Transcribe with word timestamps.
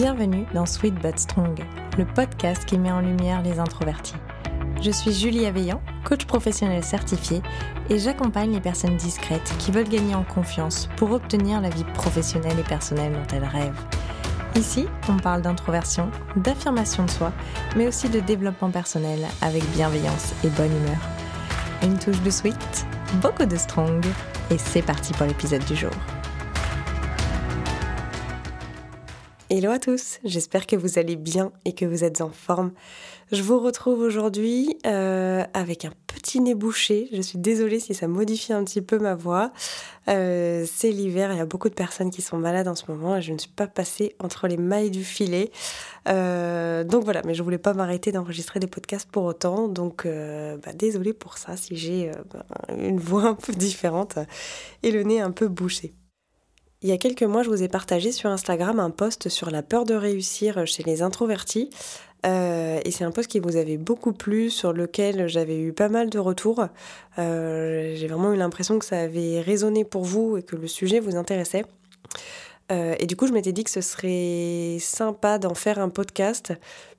Bienvenue 0.00 0.46
dans 0.54 0.64
Sweet 0.64 0.94
But 0.94 1.18
Strong, 1.18 1.58
le 1.98 2.04
podcast 2.06 2.64
qui 2.64 2.78
met 2.78 2.92
en 2.92 3.00
lumière 3.00 3.42
les 3.42 3.58
introvertis. 3.58 4.14
Je 4.80 4.92
suis 4.92 5.12
Julie 5.12 5.44
Aveillant, 5.44 5.82
coach 6.04 6.24
professionnel 6.24 6.84
certifié, 6.84 7.42
et 7.90 7.98
j'accompagne 7.98 8.52
les 8.52 8.60
personnes 8.60 8.96
discrètes 8.96 9.52
qui 9.58 9.72
veulent 9.72 9.88
gagner 9.88 10.14
en 10.14 10.22
confiance 10.22 10.88
pour 10.96 11.10
obtenir 11.10 11.60
la 11.60 11.70
vie 11.70 11.82
professionnelle 11.94 12.60
et 12.60 12.62
personnelle 12.62 13.12
dont 13.12 13.36
elles 13.36 13.42
rêvent. 13.42 13.84
Ici, 14.54 14.86
on 15.08 15.16
parle 15.16 15.42
d'introversion, 15.42 16.12
d'affirmation 16.36 17.04
de 17.04 17.10
soi, 17.10 17.32
mais 17.76 17.88
aussi 17.88 18.08
de 18.08 18.20
développement 18.20 18.70
personnel 18.70 19.26
avec 19.42 19.68
bienveillance 19.72 20.32
et 20.44 20.48
bonne 20.50 20.76
humeur. 20.76 21.00
Une 21.82 21.98
touche 21.98 22.22
de 22.22 22.30
sweet, 22.30 22.86
beaucoup 23.20 23.46
de 23.46 23.56
strong, 23.56 24.06
et 24.52 24.58
c'est 24.58 24.82
parti 24.82 25.12
pour 25.14 25.26
l'épisode 25.26 25.64
du 25.64 25.74
jour. 25.74 25.90
Hello 29.50 29.70
à 29.70 29.78
tous, 29.78 30.18
j'espère 30.24 30.66
que 30.66 30.76
vous 30.76 30.98
allez 30.98 31.16
bien 31.16 31.52
et 31.64 31.72
que 31.72 31.86
vous 31.86 32.04
êtes 32.04 32.20
en 32.20 32.28
forme. 32.28 32.70
Je 33.32 33.42
vous 33.42 33.58
retrouve 33.58 34.00
aujourd'hui 34.00 34.76
euh, 34.84 35.42
avec 35.54 35.86
un 35.86 35.92
petit 36.06 36.40
nez 36.42 36.54
bouché. 36.54 37.08
Je 37.14 37.22
suis 37.22 37.38
désolée 37.38 37.80
si 37.80 37.94
ça 37.94 38.08
modifie 38.08 38.52
un 38.52 38.62
petit 38.62 38.82
peu 38.82 38.98
ma 38.98 39.14
voix. 39.14 39.50
Euh, 40.08 40.66
c'est 40.70 40.90
l'hiver, 40.90 41.32
il 41.32 41.38
y 41.38 41.40
a 41.40 41.46
beaucoup 41.46 41.70
de 41.70 41.74
personnes 41.74 42.10
qui 42.10 42.20
sont 42.20 42.36
malades 42.36 42.68
en 42.68 42.74
ce 42.74 42.84
moment 42.88 43.16
et 43.16 43.22
je 43.22 43.32
ne 43.32 43.38
suis 43.38 43.48
pas 43.48 43.66
passée 43.66 44.14
entre 44.18 44.48
les 44.48 44.58
mailles 44.58 44.90
du 44.90 45.02
filet. 45.02 45.50
Euh, 46.08 46.84
donc 46.84 47.04
voilà, 47.04 47.22
mais 47.24 47.32
je 47.32 47.42
voulais 47.42 47.56
pas 47.56 47.72
m'arrêter 47.72 48.12
d'enregistrer 48.12 48.60
des 48.60 48.66
podcasts 48.66 49.10
pour 49.10 49.24
autant. 49.24 49.66
Donc 49.66 50.06
bah, 50.06 50.72
désolée 50.74 51.14
pour 51.14 51.38
ça 51.38 51.56
si 51.56 51.74
j'ai 51.74 52.12
une 52.76 53.00
voix 53.00 53.24
un 53.24 53.34
peu 53.34 53.54
différente 53.54 54.18
et 54.82 54.90
le 54.90 55.04
nez 55.04 55.22
un 55.22 55.30
peu 55.30 55.48
bouché. 55.48 55.94
Il 56.80 56.88
y 56.88 56.92
a 56.92 56.96
quelques 56.96 57.24
mois, 57.24 57.42
je 57.42 57.50
vous 57.50 57.64
ai 57.64 57.68
partagé 57.68 58.12
sur 58.12 58.30
Instagram 58.30 58.78
un 58.78 58.90
post 58.90 59.28
sur 59.28 59.50
la 59.50 59.64
peur 59.64 59.84
de 59.84 59.94
réussir 59.94 60.64
chez 60.64 60.84
les 60.84 61.02
introvertis. 61.02 61.70
Euh, 62.24 62.80
et 62.84 62.92
c'est 62.92 63.02
un 63.02 63.10
post 63.10 63.28
qui 63.28 63.40
vous 63.40 63.56
avait 63.56 63.76
beaucoup 63.76 64.12
plu, 64.12 64.48
sur 64.48 64.72
lequel 64.72 65.26
j'avais 65.26 65.58
eu 65.58 65.72
pas 65.72 65.88
mal 65.88 66.08
de 66.08 66.20
retours. 66.20 66.66
Euh, 67.18 67.96
j'ai 67.96 68.06
vraiment 68.06 68.32
eu 68.32 68.36
l'impression 68.36 68.78
que 68.78 68.84
ça 68.84 69.00
avait 69.00 69.40
résonné 69.40 69.84
pour 69.84 70.04
vous 70.04 70.36
et 70.36 70.44
que 70.44 70.54
le 70.54 70.68
sujet 70.68 71.00
vous 71.00 71.16
intéressait. 71.16 71.64
Euh, 72.70 72.94
et 72.98 73.06
du 73.06 73.16
coup, 73.16 73.26
je 73.26 73.32
m'étais 73.32 73.52
dit 73.52 73.64
que 73.64 73.70
ce 73.70 73.80
serait 73.80 74.78
sympa 74.80 75.38
d'en 75.38 75.54
faire 75.54 75.78
un 75.78 75.88
podcast, 75.88 76.52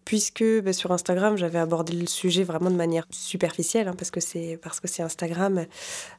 puisque 0.03 0.43
bah, 0.63 0.73
sur 0.73 0.91
Instagram, 0.91 1.37
j'avais 1.37 1.59
abordé 1.59 1.93
le 1.93 2.07
sujet 2.07 2.43
vraiment 2.43 2.71
de 2.71 2.75
manière 2.75 3.05
superficielle, 3.11 3.87
hein, 3.87 3.95
parce 3.97 4.09
que 4.09 4.19
c'est 4.19 4.57
parce 4.61 4.79
que 4.79 4.87
c'est 4.87 5.03
Instagram 5.03 5.65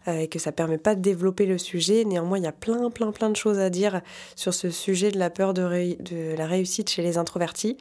euh, 0.06 0.18
et 0.18 0.28
que 0.28 0.38
ça 0.38 0.52
permet 0.52 0.78
pas 0.78 0.94
de 0.94 1.00
développer 1.00 1.46
le 1.46 1.58
sujet. 1.58 2.04
Néanmoins, 2.04 2.38
il 2.38 2.44
y 2.44 2.48
a 2.48 2.52
plein, 2.52 2.90
plein, 2.90 3.10
plein 3.10 3.30
de 3.30 3.36
choses 3.36 3.58
à 3.58 3.70
dire 3.70 4.00
sur 4.36 4.54
ce 4.54 4.70
sujet 4.70 5.10
de 5.10 5.18
la 5.18 5.30
peur 5.30 5.54
de, 5.54 5.62
de 6.00 6.36
la 6.36 6.46
réussite 6.46 6.88
chez 6.90 7.02
les 7.02 7.18
introvertis. 7.18 7.76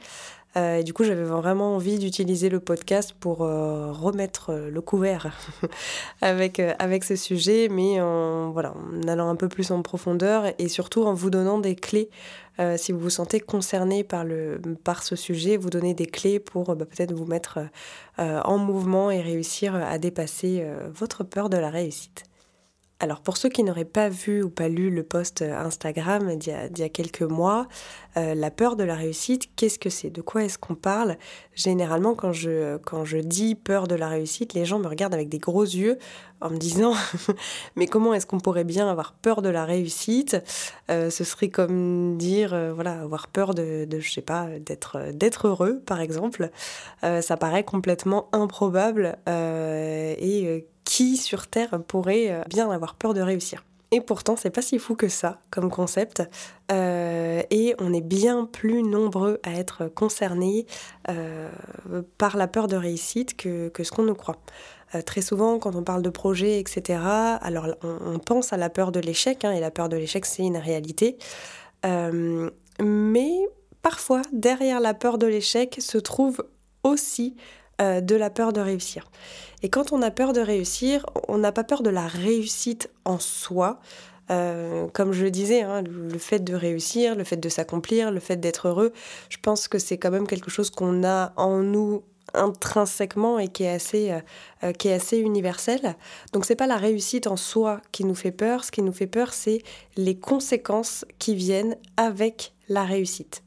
Euh, 0.56 0.78
et 0.78 0.84
du 0.84 0.92
coup, 0.92 1.04
j'avais 1.04 1.22
vraiment 1.22 1.76
envie 1.76 1.98
d'utiliser 1.98 2.48
le 2.48 2.58
podcast 2.58 3.14
pour 3.18 3.42
euh, 3.42 3.92
remettre 3.92 4.50
euh, 4.50 4.70
le 4.70 4.80
couvert 4.80 5.32
avec, 6.22 6.58
avec 6.78 7.04
ce 7.04 7.16
sujet, 7.16 7.68
mais 7.70 8.00
en, 8.00 8.50
voilà, 8.50 8.74
en 8.74 9.06
allant 9.08 9.28
un 9.28 9.36
peu 9.36 9.48
plus 9.48 9.70
en 9.70 9.82
profondeur 9.82 10.52
et 10.58 10.68
surtout 10.68 11.04
en 11.04 11.14
vous 11.14 11.30
donnant 11.30 11.58
des 11.58 11.76
clés. 11.76 12.10
si 12.76 12.92
vous 12.92 12.98
vous 12.98 13.10
sentez 13.10 13.40
concerné 13.40 14.04
par, 14.04 14.24
le, 14.24 14.60
par 14.84 15.02
ce 15.02 15.16
sujet, 15.16 15.56
vous 15.56 15.70
donner 15.70 15.94
des 15.94 16.06
clés 16.06 16.38
pour 16.38 16.74
bah, 16.76 16.84
peut-être 16.84 17.12
vous 17.12 17.24
mettre 17.26 17.58
en 18.18 18.58
mouvement 18.58 19.10
et 19.10 19.22
réussir 19.22 19.74
à 19.74 19.98
dépasser 19.98 20.66
votre 20.92 21.24
peur 21.24 21.48
de 21.48 21.56
la 21.56 21.70
réussite. 21.70 22.29
Alors 23.02 23.22
pour 23.22 23.38
ceux 23.38 23.48
qui 23.48 23.64
n'auraient 23.64 23.86
pas 23.86 24.10
vu 24.10 24.42
ou 24.42 24.50
pas 24.50 24.68
lu 24.68 24.90
le 24.90 25.02
post 25.02 25.40
Instagram 25.40 26.36
d'il 26.36 26.52
y, 26.76 26.82
a 26.82 26.88
quelques 26.90 27.22
mois, 27.22 27.66
euh, 28.18 28.34
la 28.34 28.50
peur 28.50 28.76
de 28.76 28.84
la 28.84 28.94
réussite, 28.94 29.48
qu'est-ce 29.56 29.78
que 29.78 29.88
c'est? 29.88 30.10
De 30.10 30.20
quoi 30.20 30.44
est-ce 30.44 30.58
qu'on 30.58 30.74
parle? 30.74 31.16
Généralement 31.54 32.14
quand 32.14 32.34
je, 32.34 32.76
quand 32.76 33.06
je 33.06 33.16
dis 33.16 33.54
peur 33.54 33.88
de 33.88 33.94
la 33.94 34.08
réussite, 34.08 34.52
les 34.52 34.66
gens 34.66 34.78
me 34.78 34.86
regardent 34.86 35.14
avec 35.14 35.30
des 35.30 35.38
gros 35.38 35.62
yeux 35.62 35.98
en 36.42 36.50
me 36.50 36.58
disant 36.58 36.92
mais 37.74 37.86
comment 37.86 38.12
est-ce 38.12 38.26
qu'on 38.26 38.38
pourrait 38.38 38.64
bien 38.64 38.86
avoir 38.86 39.14
peur 39.14 39.40
de 39.40 39.48
la 39.48 39.64
réussite? 39.64 40.36
Euh, 40.90 41.08
Ce 41.08 41.24
serait 41.24 41.48
comme 41.48 42.18
dire 42.18 42.52
euh, 42.52 42.70
voilà 42.74 43.00
avoir 43.00 43.28
peur 43.28 43.54
de, 43.54 43.86
de 43.86 43.98
je 43.98 44.12
sais 44.12 44.20
pas 44.20 44.46
d'être 44.60 45.10
d'être 45.14 45.48
heureux 45.48 45.80
par 45.86 46.02
exemple. 46.02 46.50
ça 47.02 47.36
paraît 47.38 47.64
complètement 47.64 48.28
improbable 48.32 49.16
et 49.26 50.66
qui 50.90 51.16
sur 51.16 51.46
Terre 51.46 51.80
pourrait 51.86 52.32
euh, 52.32 52.42
bien 52.48 52.68
avoir 52.68 52.96
peur 52.96 53.14
de 53.14 53.20
réussir 53.20 53.64
et 53.92 54.00
pourtant, 54.00 54.36
c'est 54.36 54.50
pas 54.50 54.62
si 54.62 54.78
fou 54.78 54.94
que 54.94 55.08
ça 55.08 55.40
comme 55.50 55.68
concept. 55.68 56.22
Euh, 56.70 57.42
et 57.50 57.74
on 57.80 57.92
est 57.92 58.00
bien 58.00 58.44
plus 58.44 58.84
nombreux 58.84 59.40
à 59.42 59.50
être 59.54 59.88
concernés 59.88 60.64
euh, 61.08 61.48
par 62.16 62.36
la 62.36 62.46
peur 62.46 62.68
de 62.68 62.76
réussite 62.76 63.36
que, 63.36 63.72
ce 63.82 63.90
qu'on 63.90 64.04
nous 64.04 64.14
croit. 64.14 64.36
très 65.06 65.22
souvent, 65.22 65.58
quand 65.58 65.74
on 65.74 65.82
parle 65.82 66.02
de 66.02 66.08
projet, 66.08 66.60
etc., 66.60 67.00
alors 67.02 67.66
on, 67.82 68.20
pense 68.20 68.52
à 68.52 68.56
la 68.56 68.70
peur 68.70 68.92
de 68.92 69.00
l'échec, 69.00 69.44
hein, 69.44 69.50
et 69.50 69.58
la 69.58 69.72
peur 69.72 69.88
de 69.88 69.96
l'échec, 69.96 70.24
c'est 70.24 70.44
une 70.44 70.56
réalité. 70.56 71.18
mais 71.82 73.32
parfois, 73.82 74.22
derrière 74.32 74.78
la 74.78 74.94
peur 74.94 75.18
de 75.18 75.26
l'échec 75.26 75.78
se 75.80 75.98
trouve 75.98 76.44
aussi 76.84 77.34
de 77.80 78.14
la 78.14 78.30
peur 78.30 78.52
de 78.52 78.60
réussir. 78.60 79.10
Et 79.62 79.68
quand 79.68 79.92
on 79.92 80.02
a 80.02 80.10
peur 80.10 80.32
de 80.32 80.40
réussir, 80.40 81.06
on 81.28 81.38
n'a 81.38 81.52
pas 81.52 81.64
peur 81.64 81.82
de 81.82 81.90
la 81.90 82.06
réussite 82.06 82.90
en 83.04 83.18
soi. 83.18 83.80
Euh, 84.30 84.86
comme 84.92 85.12
je 85.12 85.24
le 85.24 85.30
disais, 85.30 85.62
hein, 85.62 85.82
le 85.82 86.18
fait 86.18 86.38
de 86.38 86.54
réussir, 86.54 87.16
le 87.16 87.24
fait 87.24 87.36
de 87.36 87.48
s'accomplir, 87.48 88.10
le 88.12 88.20
fait 88.20 88.36
d'être 88.36 88.68
heureux, 88.68 88.92
je 89.28 89.38
pense 89.42 89.66
que 89.66 89.78
c'est 89.78 89.98
quand 89.98 90.10
même 90.10 90.26
quelque 90.26 90.50
chose 90.50 90.70
qu'on 90.70 91.04
a 91.04 91.32
en 91.36 91.58
nous 91.58 92.04
intrinsèquement 92.32 93.40
et 93.40 93.48
qui 93.48 93.64
est 93.64 93.70
assez, 93.70 94.12
euh, 94.12 94.20
euh, 94.62 94.72
qui 94.72 94.86
est 94.86 94.92
assez 94.92 95.18
universel. 95.18 95.96
Donc 96.32 96.44
c'est 96.44 96.54
pas 96.54 96.68
la 96.68 96.76
réussite 96.76 97.26
en 97.26 97.36
soi 97.36 97.80
qui 97.90 98.04
nous 98.04 98.14
fait 98.14 98.30
peur, 98.30 98.64
ce 98.64 98.70
qui 98.70 98.82
nous 98.82 98.92
fait 98.92 99.08
peur 99.08 99.32
c'est 99.32 99.62
les 99.96 100.16
conséquences 100.16 101.04
qui 101.18 101.34
viennent 101.34 101.76
avec 101.96 102.54
la 102.68 102.84
réussite 102.84 103.42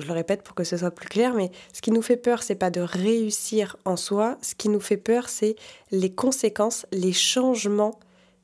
je 0.00 0.06
le 0.06 0.12
répète 0.12 0.42
pour 0.42 0.54
que 0.54 0.64
ce 0.64 0.76
soit 0.76 0.90
plus 0.90 1.08
clair, 1.08 1.34
mais 1.34 1.50
ce 1.72 1.80
qui 1.80 1.90
nous 1.90 2.02
fait 2.02 2.16
peur, 2.16 2.42
c'est 2.42 2.54
pas 2.54 2.70
de 2.70 2.80
réussir 2.80 3.76
en 3.84 3.96
soi. 3.96 4.38
Ce 4.42 4.54
qui 4.54 4.68
nous 4.68 4.80
fait 4.80 4.96
peur, 4.96 5.28
c'est 5.28 5.56
les 5.90 6.14
conséquences, 6.14 6.86
les 6.92 7.12
changements 7.12 7.98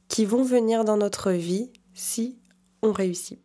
qui 0.09 0.25
vont 0.25 0.43
venir 0.43 0.85
dans 0.85 0.97
notre 0.97 1.31
vie 1.31 1.71
si 1.95 2.39
on 2.83 2.93
réussit. 2.93 3.41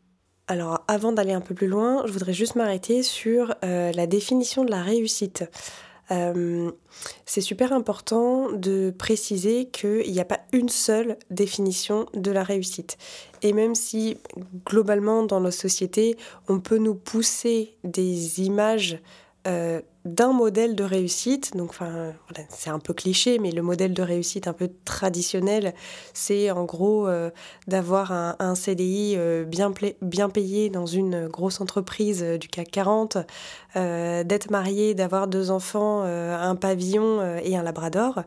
Alors, 0.47 0.83
avant 0.87 1.11
d'aller 1.11 1.33
un 1.33 1.41
peu 1.41 1.53
plus 1.53 1.67
loin, 1.67 2.03
je 2.07 2.11
voudrais 2.11 2.33
juste 2.33 2.55
m'arrêter 2.55 3.03
sur 3.03 3.53
euh, 3.63 3.91
la 3.91 4.07
définition 4.07 4.65
de 4.65 4.71
la 4.71 4.81
réussite. 4.81 5.43
Euh, 6.11 6.71
c'est 7.25 7.41
super 7.41 7.71
important 7.71 8.51
de 8.51 8.93
préciser 8.97 9.65
qu'il 9.65 10.11
n'y 10.11 10.19
a 10.19 10.25
pas 10.25 10.39
une 10.53 10.69
seule 10.69 11.17
définition 11.29 12.07
de 12.13 12.31
la 12.31 12.43
réussite. 12.43 12.97
Et 13.41 13.53
même 13.53 13.75
si 13.75 14.17
globalement 14.65 15.23
dans 15.23 15.39
nos 15.39 15.51
sociétés, 15.51 16.17
on 16.47 16.59
peut 16.59 16.77
nous 16.77 16.95
pousser 16.95 17.75
des 17.83 18.41
images 18.41 18.99
euh, 19.47 19.81
d'un 20.09 20.33
modèle 20.33 20.75
de 20.75 20.83
réussite. 20.83 21.55
Donc, 21.55 21.69
enfin, 21.69 22.13
c'est 22.49 22.69
un 22.69 22.79
peu 22.79 22.93
cliché, 22.93 23.39
mais 23.39 23.51
le 23.51 23.61
modèle 23.61 23.93
de 23.93 24.01
réussite 24.01 24.47
un 24.47 24.53
peu 24.53 24.69
traditionnel, 24.85 25.73
c'est 26.13 26.51
en 26.51 26.65
gros 26.65 27.07
euh, 27.07 27.29
d'avoir 27.67 28.11
un, 28.11 28.55
CDI 28.55 29.15
euh, 29.17 29.45
bien, 29.45 29.71
bien 30.01 30.29
payé 30.29 30.69
dans 30.69 30.85
une 30.85 31.27
grosse 31.27 31.61
entreprise 31.61 32.23
du 32.23 32.47
CAC 32.47 32.71
40, 32.71 33.17
d'être 33.75 34.49
marié, 34.49 34.95
d'avoir 34.95 35.27
deux 35.27 35.51
enfants, 35.51 36.01
un 36.01 36.55
pavillon 36.55 37.37
et 37.43 37.55
un 37.55 37.63
labrador. 37.63 38.23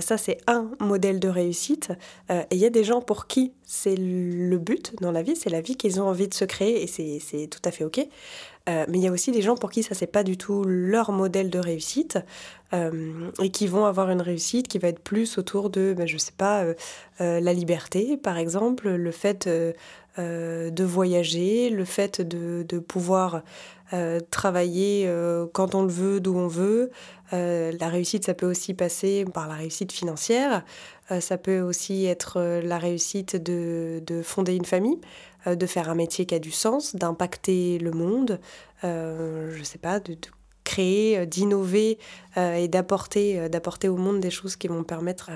ça, 0.00 0.16
c'est 0.16 0.38
un 0.46 0.70
modèle 0.80 1.20
de 1.20 1.28
réussite. 1.28 1.92
et 2.30 2.46
il 2.52 2.58
y 2.58 2.64
a 2.64 2.70
des 2.70 2.84
gens 2.84 3.00
pour 3.00 3.26
qui 3.26 3.52
c'est 3.70 3.96
le 3.96 4.56
but 4.56 4.94
dans 5.02 5.12
la 5.12 5.22
vie, 5.22 5.36
c'est 5.36 5.50
la 5.50 5.60
vie 5.60 5.76
qu'ils 5.76 6.00
ont 6.00 6.08
envie 6.08 6.26
de 6.26 6.32
se 6.32 6.46
créer, 6.46 6.82
et 6.82 6.86
c'est 6.86 7.48
tout 7.48 7.60
à 7.66 7.70
fait 7.70 7.84
OK. 7.84 8.00
Euh, 8.68 8.86
mais 8.88 8.96
il 8.96 9.04
y 9.04 9.08
a 9.08 9.12
aussi 9.12 9.30
des 9.30 9.42
gens 9.42 9.56
pour 9.56 9.70
qui 9.70 9.82
ça 9.82 9.94
c'est 9.94 10.06
pas 10.06 10.22
du 10.22 10.36
tout 10.38 10.64
leur 10.64 11.12
modèle 11.12 11.50
de 11.50 11.58
réussite 11.58 12.18
euh, 12.72 13.30
et 13.42 13.50
qui 13.50 13.66
vont 13.66 13.84
avoir 13.84 14.10
une 14.10 14.22
réussite 14.22 14.68
qui 14.68 14.78
va 14.78 14.88
être 14.88 15.00
plus 15.00 15.36
autour 15.36 15.68
de, 15.68 15.94
ben, 15.96 16.06
je 16.06 16.16
sais 16.16 16.32
pas, 16.36 16.64
euh, 16.64 17.40
la 17.40 17.52
liberté 17.52 18.16
par 18.16 18.38
exemple, 18.38 18.88
le 18.88 19.10
fait 19.10 19.46
de 20.16 20.84
voyager, 20.84 21.68
le 21.68 21.84
fait 21.84 22.22
de, 22.22 22.64
de 22.66 22.78
pouvoir 22.78 23.42
travailler 24.30 25.10
quand 25.52 25.74
on 25.74 25.82
le 25.82 25.88
veut, 25.88 26.20
d'où 26.20 26.36
on 26.36 26.48
veut. 26.48 26.90
la 27.32 27.88
réussite, 27.88 28.24
ça 28.24 28.34
peut 28.34 28.46
aussi 28.46 28.74
passer 28.74 29.24
par 29.32 29.48
la 29.48 29.54
réussite 29.54 29.92
financière. 29.92 30.64
ça 31.20 31.38
peut 31.38 31.60
aussi 31.60 32.06
être 32.06 32.60
la 32.62 32.78
réussite 32.78 33.36
de, 33.36 34.02
de 34.06 34.22
fonder 34.22 34.54
une 34.54 34.64
famille. 34.64 34.98
Euh, 35.46 35.54
de 35.54 35.66
faire 35.66 35.88
un 35.88 35.94
métier 35.94 36.26
qui 36.26 36.34
a 36.34 36.38
du 36.38 36.50
sens, 36.50 36.96
d'impacter 36.96 37.78
le 37.78 37.92
monde, 37.92 38.40
euh, 38.84 39.50
je 39.52 39.58
ne 39.58 39.64
sais 39.64 39.78
pas, 39.78 40.00
de, 40.00 40.16
créer, 40.64 41.18
euh, 41.18 41.26
d'innover 41.26 41.98
et 42.36 42.68
d'apporter, 42.68 43.48
d'apporter 43.48 43.88
au 43.88 43.96
monde 43.96 44.20
des 44.20 44.30
choses 44.30 44.54
qui 44.54 44.68
vont 44.68 44.84
permettre 44.84 45.30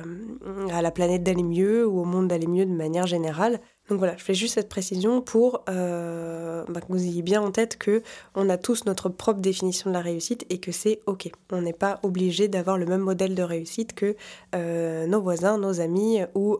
à 0.70 0.82
la 0.82 0.90
planète 0.92 1.24
d'aller 1.24 1.42
mieux 1.42 1.84
ou 1.84 2.00
au 2.00 2.04
monde 2.04 2.28
d'aller 2.28 2.46
mieux 2.46 2.64
de 2.64 2.70
manière 2.70 3.08
générale. 3.08 3.60
Donc 3.92 3.98
voilà, 3.98 4.16
je 4.16 4.24
fais 4.24 4.32
juste 4.32 4.54
cette 4.54 4.70
précision 4.70 5.20
pour 5.20 5.64
euh, 5.68 6.64
bah, 6.70 6.80
que 6.80 6.86
vous 6.88 7.04
ayez 7.04 7.20
bien 7.20 7.42
en 7.42 7.50
tête 7.50 7.76
que 7.76 8.02
on 8.34 8.48
a 8.48 8.56
tous 8.56 8.86
notre 8.86 9.10
propre 9.10 9.40
définition 9.40 9.90
de 9.90 9.94
la 9.94 10.00
réussite 10.00 10.46
et 10.48 10.56
que 10.56 10.72
c'est 10.72 11.00
ok. 11.04 11.30
On 11.50 11.60
n'est 11.60 11.74
pas 11.74 12.00
obligé 12.02 12.48
d'avoir 12.48 12.78
le 12.78 12.86
même 12.86 13.02
modèle 13.02 13.34
de 13.34 13.42
réussite 13.42 13.92
que 13.92 14.16
euh, 14.54 15.06
nos 15.06 15.20
voisins, 15.20 15.58
nos 15.58 15.82
amis 15.82 16.20
ou, 16.34 16.56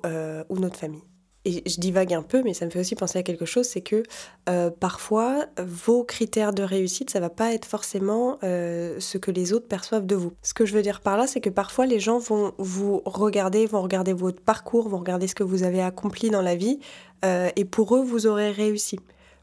ou 0.51 0.59
notre 0.59 0.77
famille 0.77 1.01
et 1.45 1.69
je 1.69 1.81
divague 1.81 2.15
un 2.15 2.23
peu, 2.23 2.43
mais 2.43 2.55
ça 2.55 2.65
me 2.67 2.71
fait 2.71 2.81
aussi 2.81 2.95
penser 2.95 3.19
à 3.19 3.23
quelque 3.23 3.45
chose, 3.45 3.67
c'est 3.67 3.81
que 3.81 4.03
euh, 4.49 4.71
parfois, 4.71 5.47
vos 5.59 6.05
critères 6.05 6.53
de 6.53 6.63
réussite, 6.63 7.11
ça 7.11 7.21
va 7.21 7.31
pas 7.31 7.53
être 7.53 7.65
forcément 7.65 8.39
euh, 8.45 8.97
ce 9.01 9.19
que 9.19 9.31
les 9.31 9.53
autres 9.53 9.67
perçoivent 9.67 10.07
de 10.07 10.15
vous. 10.15 10.33
Ce 10.43 10.55
que 10.55 10.65
je 10.65 10.75
veux 10.75 10.83
dire 10.83 11.01
par 11.01 11.17
là, 11.17 11.27
c'est 11.27 11.41
que 11.41 11.51
parfois, 11.51 11.87
les 11.87 11.99
gens 11.99 12.19
vont 12.19 12.53
vous 12.59 13.03
regarder, 13.05 13.67
vont 13.67 13.83
regarder 13.83 14.13
votre 14.13 14.41
parcours, 14.41 14.89
vont 14.89 14.99
regarder 14.99 15.27
ce 15.27 15.35
que 15.35 15.43
vous 15.43 15.65
avez 15.65 15.83
accompli 15.83 16.31
dans 16.31 16.43
la 16.43 16.55
vie, 16.55 16.79
euh, 17.25 17.51
et 17.57 17.65
pour 17.65 17.97
eux, 17.97 18.03
vous 18.03 18.27
aurez 18.27 18.51
réussi 18.51 19.01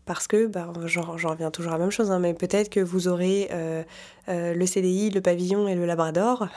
parce 0.10 0.26
que, 0.26 0.48
bah, 0.48 0.74
j'en 0.88 1.04
reviens 1.04 1.52
toujours 1.52 1.72
à 1.72 1.78
la 1.78 1.84
même 1.84 1.92
chose, 1.92 2.10
hein, 2.10 2.18
mais 2.18 2.34
peut-être 2.34 2.70
que 2.70 2.80
vous 2.80 3.08
aurez 3.08 3.48
euh, 3.52 3.84
euh, 4.28 4.56
le 4.56 4.66
CDI, 4.66 5.12
le 5.12 5.22
pavillon 5.22 5.68
et 5.68 5.76
le 5.76 5.86
labrador. 5.86 6.48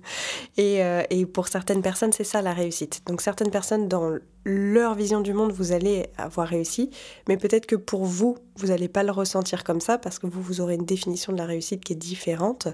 et, 0.56 0.82
euh, 0.82 1.02
et, 1.10 1.26
pour 1.26 1.48
certaines 1.48 1.82
personnes, 1.82 2.12
c'est 2.12 2.24
ça 2.24 2.40
la 2.40 2.54
réussite. 2.54 3.02
Donc 3.06 3.20
certaines 3.20 3.50
personnes, 3.50 3.86
dans 3.86 4.14
leur 4.46 4.94
vision 4.94 5.20
du 5.20 5.34
monde, 5.34 5.52
vous 5.52 5.72
allez 5.72 6.06
avoir 6.16 6.48
réussi, 6.48 6.88
mais 7.28 7.36
peut-être 7.36 7.66
que 7.66 7.76
pour 7.76 8.06
vous, 8.06 8.38
vous 8.56 8.68
n'allez 8.68 8.88
pas 8.88 9.02
le 9.02 9.12
ressentir 9.12 9.62
comme 9.62 9.82
ça, 9.82 9.98
parce 9.98 10.18
que 10.18 10.26
vous, 10.26 10.40
vous 10.40 10.62
aurez 10.62 10.76
une 10.76 10.86
définition 10.86 11.34
de 11.34 11.36
la 11.36 11.44
réussite 11.44 11.84
qui 11.84 11.92
est 11.92 11.96
différente. 11.96 12.68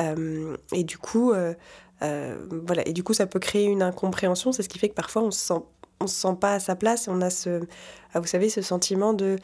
et 0.00 0.84
du 0.84 0.96
coup... 0.96 1.34
voilà, 2.00 2.88
et 2.88 2.94
du 2.94 3.02
coup, 3.02 3.12
ça 3.12 3.26
peut 3.26 3.40
créer 3.40 3.66
une 3.66 3.82
incompréhension. 3.82 4.52
C'est 4.52 4.62
ce 4.62 4.70
qui 4.70 4.78
fait 4.78 4.88
que 4.88 4.94
parfois 4.94 5.20
on 5.20 5.30
se 5.30 5.40
sent 5.40 5.62
on 6.00 6.06
se 6.06 6.14
sent 6.14 6.36
pas 6.40 6.54
à 6.54 6.60
sa 6.60 6.76
place 6.76 7.08
on 7.08 7.20
a 7.22 7.30
ce, 7.30 7.62
ah, 8.16 8.20
vous 8.20 8.26
savez, 8.26 8.48
ce 8.48 8.62
sentiment 8.62 9.12
de, 9.12 9.36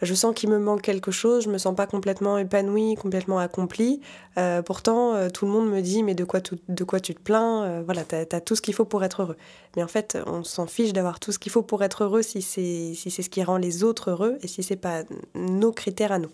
je 0.00 0.14
sens 0.14 0.34
qu'il 0.34 0.48
me 0.48 0.58
manque 0.58 0.80
quelque 0.80 1.10
chose, 1.10 1.44
je 1.44 1.50
me 1.50 1.58
sens 1.58 1.76
pas 1.76 1.86
complètement 1.86 2.38
épanouie, 2.38 2.94
complètement 2.94 3.38
accomplie. 3.38 4.00
Euh, 4.38 4.62
pourtant, 4.62 5.14
euh, 5.14 5.28
tout 5.28 5.44
le 5.44 5.52
monde 5.52 5.68
me 5.70 5.82
dit, 5.82 6.02
mais 6.02 6.14
de 6.14 6.24
quoi, 6.24 6.40
de 6.40 6.84
quoi 6.84 7.00
tu 7.00 7.14
te 7.14 7.20
plains? 7.20 7.64
Euh, 7.64 7.82
Voilà, 7.84 8.02
tu 8.02 8.14
as, 8.14 8.40
tout 8.40 8.56
ce 8.56 8.62
qu'il 8.62 8.72
faut 8.72 8.86
pour 8.86 9.04
être 9.04 9.20
heureux. 9.20 9.36
Mais 9.76 9.82
en 9.82 9.88
fait, 9.88 10.16
on 10.26 10.42
s'en 10.42 10.66
fiche 10.66 10.94
d'avoir 10.94 11.20
tout 11.20 11.32
ce 11.32 11.38
qu'il 11.38 11.52
faut 11.52 11.60
pour 11.60 11.82
être 11.82 12.04
heureux 12.04 12.22
si 12.22 12.40
c'est 12.40 12.94
si 12.94 13.10
c'est 13.10 13.22
ce 13.22 13.28
qui 13.28 13.42
rend 13.42 13.58
les 13.58 13.84
autres 13.84 14.10
heureux 14.10 14.38
et 14.40 14.48
si 14.48 14.62
c'est 14.62 14.76
pas 14.76 15.02
nos 15.34 15.72
critères 15.72 16.12
à 16.12 16.18
nous. 16.18 16.30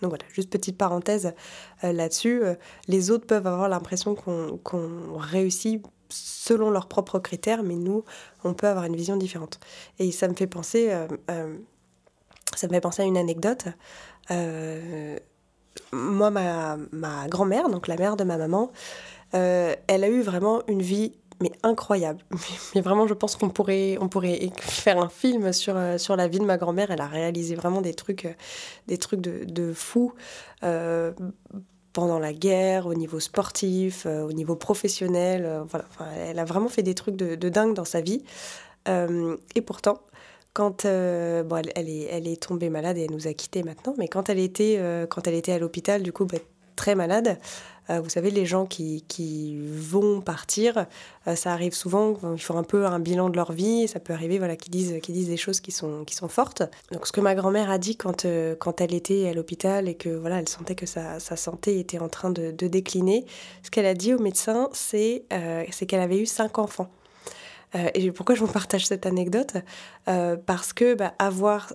Donc 0.00 0.10
voilà, 0.10 0.24
juste 0.32 0.50
petite 0.50 0.78
parenthèse 0.78 1.34
là-dessus. 1.82 2.42
les 2.88 3.10
autres 3.10 3.26
peuvent 3.26 3.46
avoir 3.46 3.68
l'impression 3.68 4.14
qu'on 4.14 5.18
réussit 5.18 5.82
selon 6.14 6.70
leurs 6.70 6.86
propres 6.86 7.18
critères, 7.18 7.62
mais 7.62 7.74
nous, 7.74 8.04
on 8.44 8.54
peut 8.54 8.68
avoir 8.68 8.84
une 8.84 8.96
vision 8.96 9.16
différente. 9.16 9.60
Et 9.98 10.12
ça 10.12 10.28
me 10.28 10.34
fait 10.34 10.46
penser, 10.46 10.90
euh, 10.90 11.06
euh, 11.30 11.56
ça 12.54 12.68
me 12.68 12.72
fait 12.72 12.80
penser 12.80 13.02
à 13.02 13.04
une 13.04 13.16
anecdote. 13.16 13.66
Euh, 14.30 15.18
moi, 15.92 16.30
ma, 16.30 16.76
ma 16.92 17.28
grand-mère, 17.28 17.68
donc 17.68 17.88
la 17.88 17.96
mère 17.96 18.16
de 18.16 18.24
ma 18.24 18.36
maman, 18.36 18.70
elle 19.32 20.04
a 20.04 20.08
eu 20.08 20.22
vraiment 20.22 20.62
une 20.68 20.82
vie 20.82 21.12
mais 21.40 21.50
incroyable. 21.64 22.20
Mais 22.76 22.80
vraiment, 22.80 23.08
je 23.08 23.14
pense 23.14 23.34
qu'on 23.34 23.50
pourrait, 23.50 23.98
on 24.00 24.08
pourrait 24.08 24.52
faire 24.60 25.00
un 25.00 25.08
film 25.08 25.52
sur, 25.52 25.76
sur 25.98 26.14
la 26.14 26.28
vie 26.28 26.38
de 26.38 26.44
ma 26.44 26.56
grand-mère. 26.56 26.92
Elle 26.92 27.00
a 27.00 27.08
réalisé 27.08 27.56
vraiment 27.56 27.80
des 27.80 27.94
trucs, 27.94 28.28
des 28.86 28.98
trucs 28.98 29.20
de, 29.20 29.44
de 29.44 29.72
fou 29.72 30.14
pendant 31.94 32.18
la 32.18 32.34
guerre, 32.34 32.86
au 32.86 32.94
niveau 32.94 33.20
sportif, 33.20 34.04
euh, 34.04 34.26
au 34.26 34.32
niveau 34.32 34.56
professionnel. 34.56 35.44
Euh, 35.46 35.62
voilà. 35.70 35.86
elle 36.18 36.38
a 36.38 36.44
vraiment 36.44 36.68
fait 36.68 36.82
des 36.82 36.94
trucs 36.94 37.16
de, 37.16 37.48
dingue 37.48 37.72
dans 37.72 37.86
sa 37.86 38.02
vie. 38.02 38.22
Euh, 38.88 39.36
et 39.54 39.62
pourtant, 39.62 40.00
quand 40.52 40.84
bon, 40.84 41.62
elle, 41.74 41.88
est, 41.88 42.08
elle 42.10 42.28
est 42.28 42.42
tombée 42.42 42.68
malade 42.68 42.98
et 42.98 43.04
elle 43.04 43.12
nous 43.12 43.26
a 43.26 43.32
quittés 43.32 43.62
maintenant, 43.62 43.94
mais 43.96 44.08
quand 44.08 44.28
elle 44.28 44.38
était, 44.38 44.78
quand 45.08 45.26
elle 45.26 45.34
était 45.34 45.52
à 45.52 45.58
l'hôpital, 45.58 46.02
du 46.02 46.12
coup, 46.12 46.26
bah, 46.26 46.38
très 46.76 46.94
malade, 46.94 47.38
euh, 47.90 48.00
vous 48.00 48.08
savez, 48.08 48.30
les 48.30 48.46
gens 48.46 48.66
qui, 48.66 49.04
qui 49.08 49.58
vont 49.58 50.20
partir, 50.20 50.86
euh, 51.26 51.36
ça 51.36 51.52
arrive 51.52 51.74
souvent, 51.74 52.18
ils 52.34 52.40
font 52.40 52.56
un 52.56 52.62
peu 52.62 52.86
un 52.86 52.98
bilan 52.98 53.28
de 53.28 53.36
leur 53.36 53.52
vie, 53.52 53.88
ça 53.88 54.00
peut 54.00 54.12
arriver 54.12 54.38
voilà, 54.38 54.56
qu'ils 54.56 54.72
disent, 54.72 55.00
qu'ils 55.02 55.14
disent 55.14 55.28
des 55.28 55.36
choses 55.36 55.60
qui 55.60 55.70
sont, 55.70 56.04
qui 56.04 56.14
sont 56.14 56.28
fortes. 56.28 56.62
Donc 56.92 57.06
ce 57.06 57.12
que 57.12 57.20
ma 57.20 57.34
grand-mère 57.34 57.70
a 57.70 57.78
dit 57.78 57.96
quand, 57.96 58.24
euh, 58.24 58.54
quand 58.56 58.80
elle 58.80 58.94
était 58.94 59.28
à 59.28 59.34
l'hôpital 59.34 59.88
et 59.88 59.94
que 59.94 60.08
voilà, 60.08 60.38
elle 60.38 60.48
sentait 60.48 60.74
que 60.74 60.86
sa, 60.86 61.20
sa 61.20 61.36
santé 61.36 61.78
était 61.78 61.98
en 61.98 62.08
train 62.08 62.30
de, 62.30 62.50
de 62.50 62.66
décliner, 62.68 63.26
ce 63.62 63.70
qu'elle 63.70 63.86
a 63.86 63.94
dit 63.94 64.14
au 64.14 64.18
médecin, 64.18 64.70
c'est 64.72 65.24
c'est 65.70 65.86
qu'elle 65.86 66.00
avait 66.00 66.18
eu 66.18 66.26
cinq 66.26 66.58
enfants. 66.58 66.90
et 67.94 68.12
pourquoi 68.12 68.34
je 68.34 68.40
vous 68.40 68.52
partage 68.52 68.86
cette 68.86 69.06
anecdote? 69.06 69.54
Parce 70.04 70.72
que 70.72 70.94
bah, 70.94 71.14
avoir, 71.18 71.72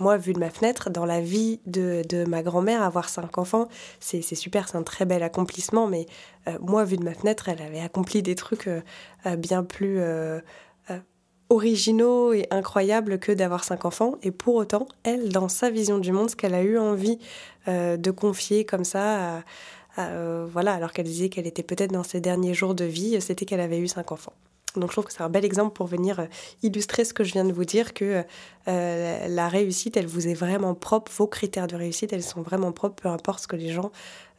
moi, 0.00 0.16
vu 0.16 0.32
de 0.32 0.40
ma 0.40 0.50
fenêtre, 0.50 0.90
dans 0.90 1.06
la 1.06 1.20
vie 1.20 1.60
de, 1.66 2.02
de 2.08 2.24
ma 2.24 2.42
grand-mère, 2.42 2.82
avoir 2.82 3.08
cinq 3.08 3.38
enfants, 3.38 3.68
c'est 4.00 4.22
super, 4.22 4.68
c'est 4.68 4.76
un 4.76 4.82
très 4.82 5.04
bel 5.04 5.22
accomplissement. 5.22 5.86
Mais 5.86 6.06
euh, 6.48 6.58
moi, 6.60 6.84
vu 6.84 6.96
de 6.96 7.04
ma 7.04 7.14
fenêtre, 7.14 7.48
elle 7.48 7.62
avait 7.62 7.80
accompli 7.80 8.22
des 8.22 8.34
trucs 8.34 8.66
euh, 8.66 8.80
euh, 9.26 9.36
bien 9.36 9.62
plus 9.62 10.00
originaux 11.50 12.32
et 12.32 12.46
incroyables 12.50 13.18
que 13.18 13.30
d'avoir 13.30 13.62
cinq 13.62 13.84
enfants. 13.84 14.16
Et 14.22 14.30
pour 14.30 14.56
autant, 14.56 14.88
elle, 15.04 15.28
dans 15.28 15.48
sa 15.48 15.70
vision 15.70 15.98
du 15.98 16.10
monde, 16.10 16.30
ce 16.30 16.36
qu'elle 16.36 16.54
a 16.54 16.62
eu 16.62 16.78
envie 16.78 17.18
de 17.66 18.10
confier 18.10 18.64
comme 18.64 18.84
ça, 18.84 19.44
voilà, 19.96 20.72
alors 20.72 20.92
qu'elle 20.92 21.06
disait 21.06 21.28
qu'elle 21.28 21.46
était 21.46 21.62
peut-être 21.62 21.92
dans 21.92 22.02
ses 22.02 22.20
derniers 22.20 22.54
jours 22.54 22.74
de 22.74 22.84
vie, 22.84 23.20
c'était 23.20 23.44
qu'elle 23.44 23.60
avait 23.60 23.78
eu 23.78 23.88
cinq 23.88 24.10
enfants. 24.10 24.32
Donc 24.76 24.90
je 24.90 24.94
trouve 24.94 25.04
que 25.04 25.12
c'est 25.12 25.22
un 25.22 25.28
bel 25.28 25.44
exemple 25.44 25.72
pour 25.74 25.86
venir 25.86 26.20
euh, 26.20 26.26
illustrer 26.62 27.04
ce 27.04 27.14
que 27.14 27.24
je 27.24 27.32
viens 27.32 27.44
de 27.44 27.52
vous 27.52 27.64
dire, 27.64 27.94
que 27.94 28.24
euh, 28.68 29.28
la 29.28 29.48
réussite, 29.48 29.96
elle 29.96 30.06
vous 30.06 30.26
est 30.26 30.34
vraiment 30.34 30.74
propre, 30.74 31.12
vos 31.16 31.26
critères 31.26 31.66
de 31.66 31.76
réussite, 31.76 32.12
elles 32.12 32.22
sont 32.22 32.42
vraiment 32.42 32.72
propres, 32.72 33.02
peu 33.02 33.08
importe 33.08 33.40
ce 33.40 33.48
que 33.48 33.56
les 33.56 33.72
gens 33.72 33.92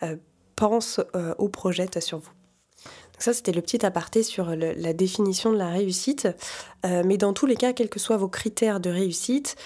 euh, 0.03 0.15
pensent 0.55 1.01
ou 1.37 1.49
projettent 1.49 1.99
sur 1.99 2.19
vous. 2.19 2.31
Donc 2.85 3.21
ça, 3.21 3.33
c'était 3.33 3.51
le 3.51 3.61
petit 3.61 3.85
aparté 3.85 4.23
sur 4.23 4.55
la 4.55 4.93
définition 4.93 5.51
de 5.51 5.57
la 5.57 5.67
réussite. 5.67 6.29
mais 6.83 7.17
dans 7.17 7.33
tous 7.33 7.45
les 7.45 7.57
cas, 7.57 7.73
quels 7.73 7.89
que 7.89 7.99
soient 7.99 8.15
vos 8.15 8.29
critères 8.29 8.79
de 8.79 8.89
réussite, 8.89 9.57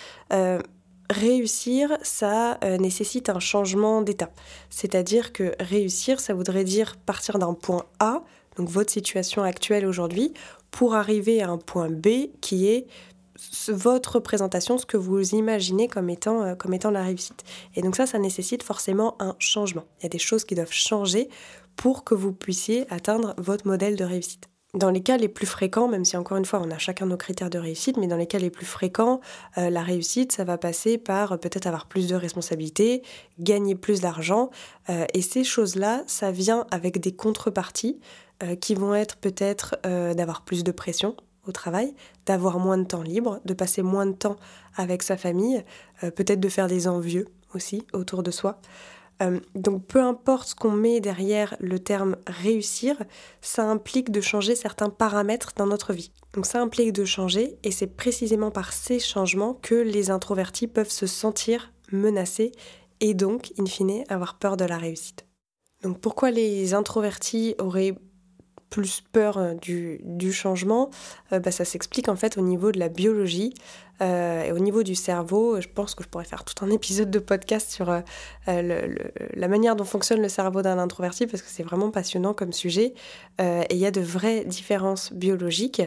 réussir, 1.12 1.96
ça 2.02 2.58
nécessite 2.80 3.30
un 3.30 3.40
changement 3.40 4.02
d'état. 4.02 4.32
C'est-à-dire 4.72 5.32
que 5.32 5.54
réussir, 5.60 6.20
ça 6.20 6.34
voudrait 6.34 6.64
dire 6.64 6.96
partir 7.06 7.38
d'un 7.38 7.54
point 7.54 7.86
A, 8.00 8.24
donc 8.60 8.68
votre 8.68 8.92
situation 8.92 9.44
actuelle 9.44 9.86
aujourd'hui, 9.86 10.34
pour 10.72 10.96
arriver 10.96 11.42
à 11.42 11.50
un 11.50 11.58
point 11.58 11.90
B 11.90 12.30
qui 12.42 12.68
est 12.68 12.88
votre 13.70 14.16
représentation, 14.16 14.78
ce 14.78 14.86
que 14.86 14.98
vous 14.98 15.36
imaginez 15.36 15.88
comme 15.88 16.10
étant, 16.10 16.44
euh, 16.44 16.56
comme 16.56 16.74
étant 16.74 16.92
la 16.92 17.04
réussite. 17.04 17.44
Et 17.76 17.82
donc 17.82 17.96
ça, 17.96 18.06
ça 18.06 18.20
nécessite 18.20 18.64
forcément 18.64 19.16
un 19.20 19.36
changement. 19.40 19.86
Il 20.00 20.04
y 20.04 20.06
a 20.08 20.10
des 20.10 20.20
choses 20.20 20.44
qui 20.44 20.56
doivent 20.56 20.72
changer 20.72 21.30
pour 21.76 22.04
que 22.04 22.16
vous 22.16 22.34
puissiez 22.34 22.86
atteindre 22.92 23.34
votre 23.38 23.68
modèle 23.68 23.96
de 23.96 24.04
réussite. 24.04 24.50
Dans 24.76 24.92
les 24.92 25.02
cas 25.02 25.18
les 25.18 25.30
plus 25.30 25.48
fréquents, 25.48 25.88
même 25.88 26.06
si 26.06 26.16
encore 26.16 26.38
une 26.38 26.46
fois 26.46 26.62
on 26.64 26.70
a 26.70 26.78
chacun 26.78 27.08
nos 27.08 27.18
critères 27.18 27.50
de 27.50 27.58
réussite, 27.58 27.98
mais 27.98 28.06
dans 28.06 28.18
les 28.18 28.28
cas 28.28 28.38
les 28.38 28.52
plus 28.52 28.68
fréquents, 28.68 29.20
euh, 29.58 29.72
la 29.72 29.82
réussite, 29.82 30.32
ça 30.32 30.44
va 30.44 30.60
passer 30.60 31.00
par 31.00 31.32
euh, 31.32 31.38
peut-être 31.38 31.66
avoir 31.66 31.88
plus 31.88 32.08
de 32.08 32.16
responsabilités, 32.16 33.02
gagner 33.40 33.74
plus 33.74 34.02
d'argent, 34.02 34.52
et 35.14 35.22
ces 35.22 35.44
choses-là, 35.44 36.04
ça 36.08 36.32
vient 36.32 36.66
avec 36.72 37.00
des 37.00 37.12
contreparties. 37.12 38.00
Euh, 38.42 38.56
qui 38.56 38.74
vont 38.74 38.96
être 38.96 39.18
peut-être 39.18 39.78
euh, 39.86 40.14
d'avoir 40.14 40.46
plus 40.46 40.64
de 40.64 40.72
pression 40.72 41.18
au 41.46 41.52
travail, 41.52 41.94
d'avoir 42.26 42.58
moins 42.58 42.78
de 42.78 42.86
temps 42.86 43.02
libre, 43.02 43.42
de 43.44 43.54
passer 43.54 43.82
moins 43.82 44.06
de 44.06 44.14
temps 44.14 44.38
avec 44.78 45.04
sa 45.04 45.18
famille, 45.18 45.62
euh, 46.06 46.12
peut-être 46.12 46.40
de 46.40 46.48
faire 46.48 46.68
des 46.68 46.88
envieux 46.88 47.28
aussi 47.54 47.86
autour 47.92 48.24
de 48.24 48.32
soi. 48.32 48.62
donc 49.56 49.86
peu 49.88 50.02
importe 50.02 50.50
ce 50.50 50.56
qu'on 50.56 50.72
met 50.72 51.02
derrière 51.02 51.58
le 51.60 51.80
terme 51.80 52.16
réussir, 52.28 52.96
ça 53.42 53.66
implique 53.66 54.10
de 54.10 54.22
changer 54.22 54.56
certains 54.56 54.90
paramètres 54.90 55.52
dans 55.58 55.68
notre 55.68 55.92
vie. 55.92 56.14
Donc 56.32 56.46
ça 56.46 56.62
implique 56.62 56.94
de 56.94 57.04
changer 57.04 57.58
et 57.64 57.72
c'est 57.72 57.88
précisément 57.88 58.52
par 58.52 58.72
ces 58.72 59.00
changements 59.00 59.56
que 59.56 59.76
les 59.76 60.12
introvertis 60.12 60.68
peuvent 60.68 60.92
se 60.92 61.08
sentir 61.08 61.74
menacés 61.92 62.54
et 63.02 63.14
donc, 63.14 63.52
in 63.60 63.66
fine, 63.66 64.06
avoir 64.08 64.40
peur 64.40 64.56
de 64.56 64.64
la 64.64 64.78
réussite. 64.78 65.26
Donc 65.84 66.00
pourquoi 66.00 66.32
les 66.32 66.74
introvertis 66.74 67.56
auraient 67.58 67.96
plus 68.70 69.02
peur 69.12 69.38
euh, 69.38 69.54
du, 69.54 70.32
changement, 70.32 70.90
euh, 71.34 71.40
bah, 71.40 71.52
ça 71.52 71.66
s'explique 71.66 72.10
en 72.10 72.16
fait 72.16 72.38
au 72.38 72.42
niveau 72.42 72.72
de 72.72 72.80
la 72.80 72.90
biologie 72.90 73.54
euh, 74.02 74.44
et 74.44 74.52
au 74.52 74.60
niveau 74.60 74.84
du 74.84 74.96
cerveau. 74.96 75.60
Je 75.60 75.68
pense 75.68 75.96
que 75.96 76.04
je 76.04 76.10
pourrais 76.10 76.26
faire 76.26 76.46
tout 76.46 76.64
un 76.64 76.70
épisode 76.70 77.12
de 77.12 77.20
podcast 77.20 77.70
sur 77.70 78.02
la 78.48 79.48
manière 79.48 79.76
dont 79.76 79.84
fonctionne 79.84 80.22
le 80.22 80.30
cerveau 80.30 80.62
d'un 80.62 80.78
introverti 80.78 81.28
parce 81.28 81.42
que 81.42 81.50
c'est 81.50 81.64
vraiment 81.64 81.92
passionnant 81.92 82.34
comme 82.34 82.54
sujet. 82.54 82.94
et 83.40 83.66
il 83.72 83.78
y 83.78 83.86
a 83.86 83.92
de 83.92 84.00
vraies 84.00 84.46
différences 84.46 85.12
biologiques. 85.12 85.82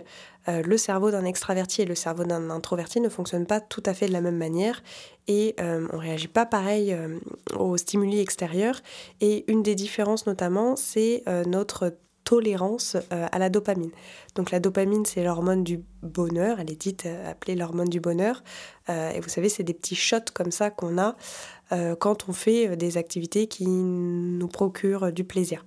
le 0.47 0.77
cerveau 0.77 1.11
d'un 1.11 1.25
extraverti 1.25 1.83
et 1.83 1.85
le 1.87 1.95
cerveau 1.95 2.25
d'un 2.25 2.51
introverti 2.51 3.01
ne 3.01 3.09
fonctionnent 3.09 3.47
pas 3.47 3.61
tout 3.61 3.83
à 3.87 3.95
fait 3.95 4.09
de 4.09 4.13
la 4.13 4.21
même 4.21 4.37
manière 4.37 4.83
et 5.27 5.57
on 5.59 5.97
réagit 5.97 6.29
pas 6.29 6.45
pareil 6.45 6.95
aux 7.59 7.79
stimuli 7.79 8.21
extérieurs. 8.21 8.83
Et 9.23 9.51
une 9.51 9.63
des 9.63 9.75
différences 9.75 10.27
notamment, 10.27 10.77
c'est 10.77 11.25
notre 11.47 11.95
tolérance 12.33 12.97
à 13.11 13.39
la 13.39 13.51
dopamine. 13.51 13.91
Donc 14.37 14.53
la 14.53 14.59
dopamine, 14.59 15.05
c'est 15.05 15.23
l'hormone 15.23 15.65
du 15.65 15.83
bonheur, 16.03 16.61
elle 16.61 16.71
est 16.71 16.81
dite 16.81 17.07
appelée 17.27 17.55
l'hormone 17.55 17.91
du 17.91 18.01
bonheur. 18.01 18.43
et 18.89 19.21
vous 19.21 19.29
savez, 19.29 19.51
c'est 19.51 19.65
des 19.65 19.75
petits 19.75 19.95
shots 19.95 20.33
comme 20.33 20.51
ça 20.51 20.71
qu'on 20.71 20.97
a 20.97 21.15
quand 21.97 22.31
on 22.31 22.33
fait 22.33 22.75
des 22.75 22.97
activités 22.97 23.49
qui 23.49 23.67
nous 23.67 24.49
procurent 24.49 25.13
du 25.13 25.25
plaisir. 25.25 25.67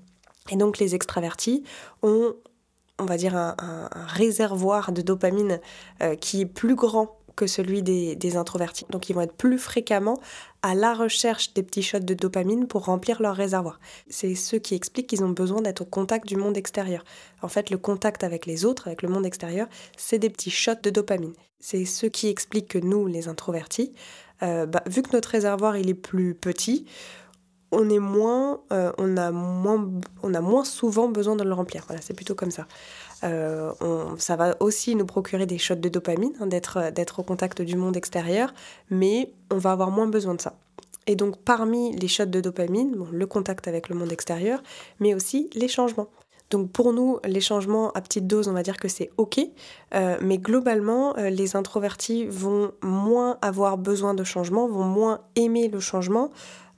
Et 0.50 0.56
donc 0.56 0.80
les 0.80 0.96
extravertis 0.96 1.62
ont, 2.02 2.34
on 2.98 3.06
va 3.06 3.18
dire, 3.18 3.36
un, 3.36 3.56
réservoir 4.08 4.92
de 4.92 5.04
dopamine 5.04 5.60
qui 6.20 6.42
est 6.42 6.48
plus 6.48 6.74
grand 6.74 7.20
que 7.36 7.48
celui 7.48 7.84
des, 7.84 8.38
introvertis. 8.38 8.86
Donc 8.90 9.10
ils 9.10 9.14
vont 9.14 9.22
être 9.22 9.36
plus 9.36 9.58
fréquemment 9.58 10.20
à 10.62 10.74
la 10.74 10.94
recherche 10.94 11.54
des 11.54 11.64
petits 11.64 11.84
shots 11.84 12.00
de 12.00 12.14
dopamine 12.14 12.68
pour 12.68 12.86
remplir 12.86 13.22
leur 13.22 13.36
réservoir. 13.36 13.80
C'est 14.10 14.36
ce 14.36 14.56
qui 14.56 14.76
explique 14.76 15.08
qu'ils 15.08 15.24
ont 15.24 15.30
besoin 15.30 15.62
d'être 15.62 15.82
au 15.82 15.86
contact 15.86 16.28
du 16.28 16.36
monde 16.36 16.58
extérieur. 16.58 17.04
En 17.42 17.48
fait, 17.48 17.70
le 17.70 17.78
contact 17.78 18.24
avec 18.24 18.46
les 18.46 18.66
autres, 18.66 18.88
avec 18.88 19.02
le 19.02 19.10
monde 19.10 19.26
extérieur, 19.26 19.68
c'est 19.98 20.20
des 20.20 20.30
petits 20.30 20.52
shots 20.52 20.82
de 20.82 20.90
dopamine. 20.90 21.34
C'est 21.60 21.86
ce 21.86 22.06
qui 22.06 22.28
explique 22.28 22.68
que 22.68 22.80
nous, 22.80 23.08
les 23.08 23.28
introvertis, 23.28 23.94
euh, 24.44 24.66
bah, 24.66 24.84
vu 24.88 25.02
que 25.02 25.12
notre 25.14 25.30
réservoir 25.30 25.78
il 25.78 25.90
est 25.90 25.94
plus 25.94 26.36
petit, 26.36 26.86
on 27.72 27.90
est 27.90 28.00
moins, 28.00 28.62
euh, 28.72 28.92
on 28.98 29.18
a 29.18 29.32
moins, 29.32 29.90
on 30.24 30.34
a 30.34 30.42
moins 30.42 30.64
souvent 30.64 31.08
besoin 31.10 31.36
de 31.36 31.44
le 31.44 31.54
remplir. 31.54 31.84
Voilà, 31.88 32.02
c'est 32.02 32.14
plutôt 32.14 32.36
comme 32.36 32.52
ça. 32.52 32.68
Euh, 33.24 33.72
ça 34.18 34.36
va 34.36 34.56
aussi 34.60 34.96
nous 34.96 35.06
procurer 35.06 35.46
des 35.46 35.58
shots 35.58 35.76
de 35.76 35.90
dopamine, 35.90 36.34
hein, 36.40 36.48
d'être, 36.48 36.92
d'être 36.92 37.20
au 37.20 37.24
contact 37.24 37.62
du 37.62 37.76
monde 37.76 37.98
extérieur, 37.98 38.54
mais 38.90 39.32
on 39.52 39.58
va 39.58 39.72
avoir 39.72 39.92
moins 39.92 40.08
besoin 40.08 40.36
de 40.36 40.42
ça. 40.42 40.54
Et 41.08 41.16
donc 41.16 41.38
parmi 41.38 41.96
les 41.96 42.08
shots 42.08 42.26
de 42.26 42.42
dopamine, 42.42 42.96
le 43.12 43.28
contact 43.28 43.68
avec 43.68 43.90
le 43.90 43.96
monde 43.96 44.12
extérieur, 44.12 44.62
mais 45.00 45.14
aussi 45.14 45.50
les 45.54 45.68
changements. 45.68 46.08
Donc 46.52 46.72
pour 46.72 46.94
nous, 46.94 47.20
les 47.26 47.42
changements 47.42 47.92
à 47.92 48.02
petite 48.02 48.28
dose, 48.28 48.48
on 48.48 48.54
va 48.54 48.64
dire 48.64 48.78
que 48.78 48.88
c'est 48.88 49.10
OK, 49.18 49.40
euh, 49.94 50.18
mais 50.22 50.38
globalement, 50.38 51.18
euh, 51.18 51.30
les 51.30 51.56
introvertis 51.56 52.26
vont 52.28 52.72
moins 52.84 53.38
avoir 53.42 53.78
besoin 53.78 54.14
de 54.14 54.24
changement, 54.24 54.68
vont 54.68 54.84
moins 54.84 55.22
aimer 55.36 55.68
le 55.68 55.80
changement. 55.80 56.32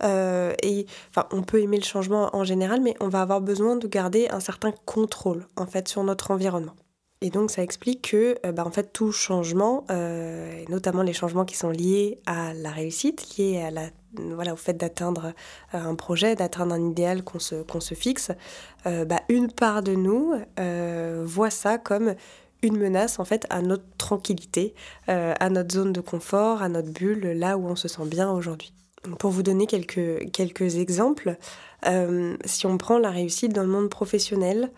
Euh, 0.03 0.53
et 0.63 0.85
enfin, 1.09 1.27
on 1.31 1.41
peut 1.41 1.61
aimer 1.61 1.77
le 1.77 1.83
changement 1.83 2.29
en 2.35 2.43
général, 2.43 2.81
mais 2.81 2.95
on 2.99 3.09
va 3.09 3.21
avoir 3.21 3.41
besoin 3.41 3.75
de 3.75 3.87
garder 3.87 4.27
un 4.29 4.39
certain 4.39 4.71
contrôle 4.85 5.47
en 5.57 5.65
fait 5.65 5.87
sur 5.87 6.03
notre 6.03 6.31
environnement. 6.31 6.75
Et 7.21 7.31
donc 7.31 7.49
ça 7.49 7.63
explique 7.63 8.11
que 8.11 8.37
bah, 8.51 8.63
en 8.63 8.69
fait 8.69 8.93
tout 8.93 9.11
changement, 9.11 9.85
notamment 10.69 11.01
les 11.01 11.13
changements 11.13 11.45
qui 11.45 11.57
sont 11.57 11.71
liés 11.71 12.19
à 12.27 12.53
la 12.53 12.69
réussite, 12.69 13.37
liés 13.37 13.59
à 13.59 13.71
la 13.71 13.89
voilà, 14.19 14.53
au 14.53 14.57
fait 14.57 14.73
d'atteindre 14.73 15.33
euh, 15.73 15.77
un 15.77 15.95
projet, 15.95 16.35
d'atteindre 16.35 16.73
un 16.73 16.89
idéal 16.89 17.23
qu'on 17.23 17.39
se, 17.39 17.55
se 17.79 17.93
fixe, 17.93 18.31
euh, 18.85 19.05
bah, 19.05 19.21
une 19.29 19.51
part 19.51 19.83
de 19.83 19.93
nous 19.93 20.33
euh, 20.59 21.23
voit 21.25 21.49
ça 21.49 21.77
comme 21.77 22.15
une 22.63 22.77
menace 22.77 23.19
en 23.19 23.25
fait 23.25 23.45
à 23.51 23.61
notre 23.61 23.83
tranquillité, 23.99 24.73
à 25.07 25.49
notre 25.51 25.75
zone 25.75 25.93
de 25.93 26.01
confort, 26.01 26.63
à 26.63 26.69
notre 26.69 26.89
bulle, 26.91 27.33
là 27.37 27.55
où 27.55 27.67
on 27.67 27.75
se 27.75 27.87
sent 27.87 28.07
bien 28.07 28.31
aujourd'hui. 28.31 28.73
Pour 29.19 29.29
vous 29.29 29.43
donner 29.43 29.67
quelques, 29.67 30.31
quelques 30.31 30.77
exemples, 30.77 31.37
si 32.45 32.65
on 32.65 32.79
prend 32.79 32.97
la 32.97 33.11
réussite 33.11 33.53
dans 33.53 33.61
le 33.61 33.69
monde 33.69 33.89
professionnel, 33.89 34.71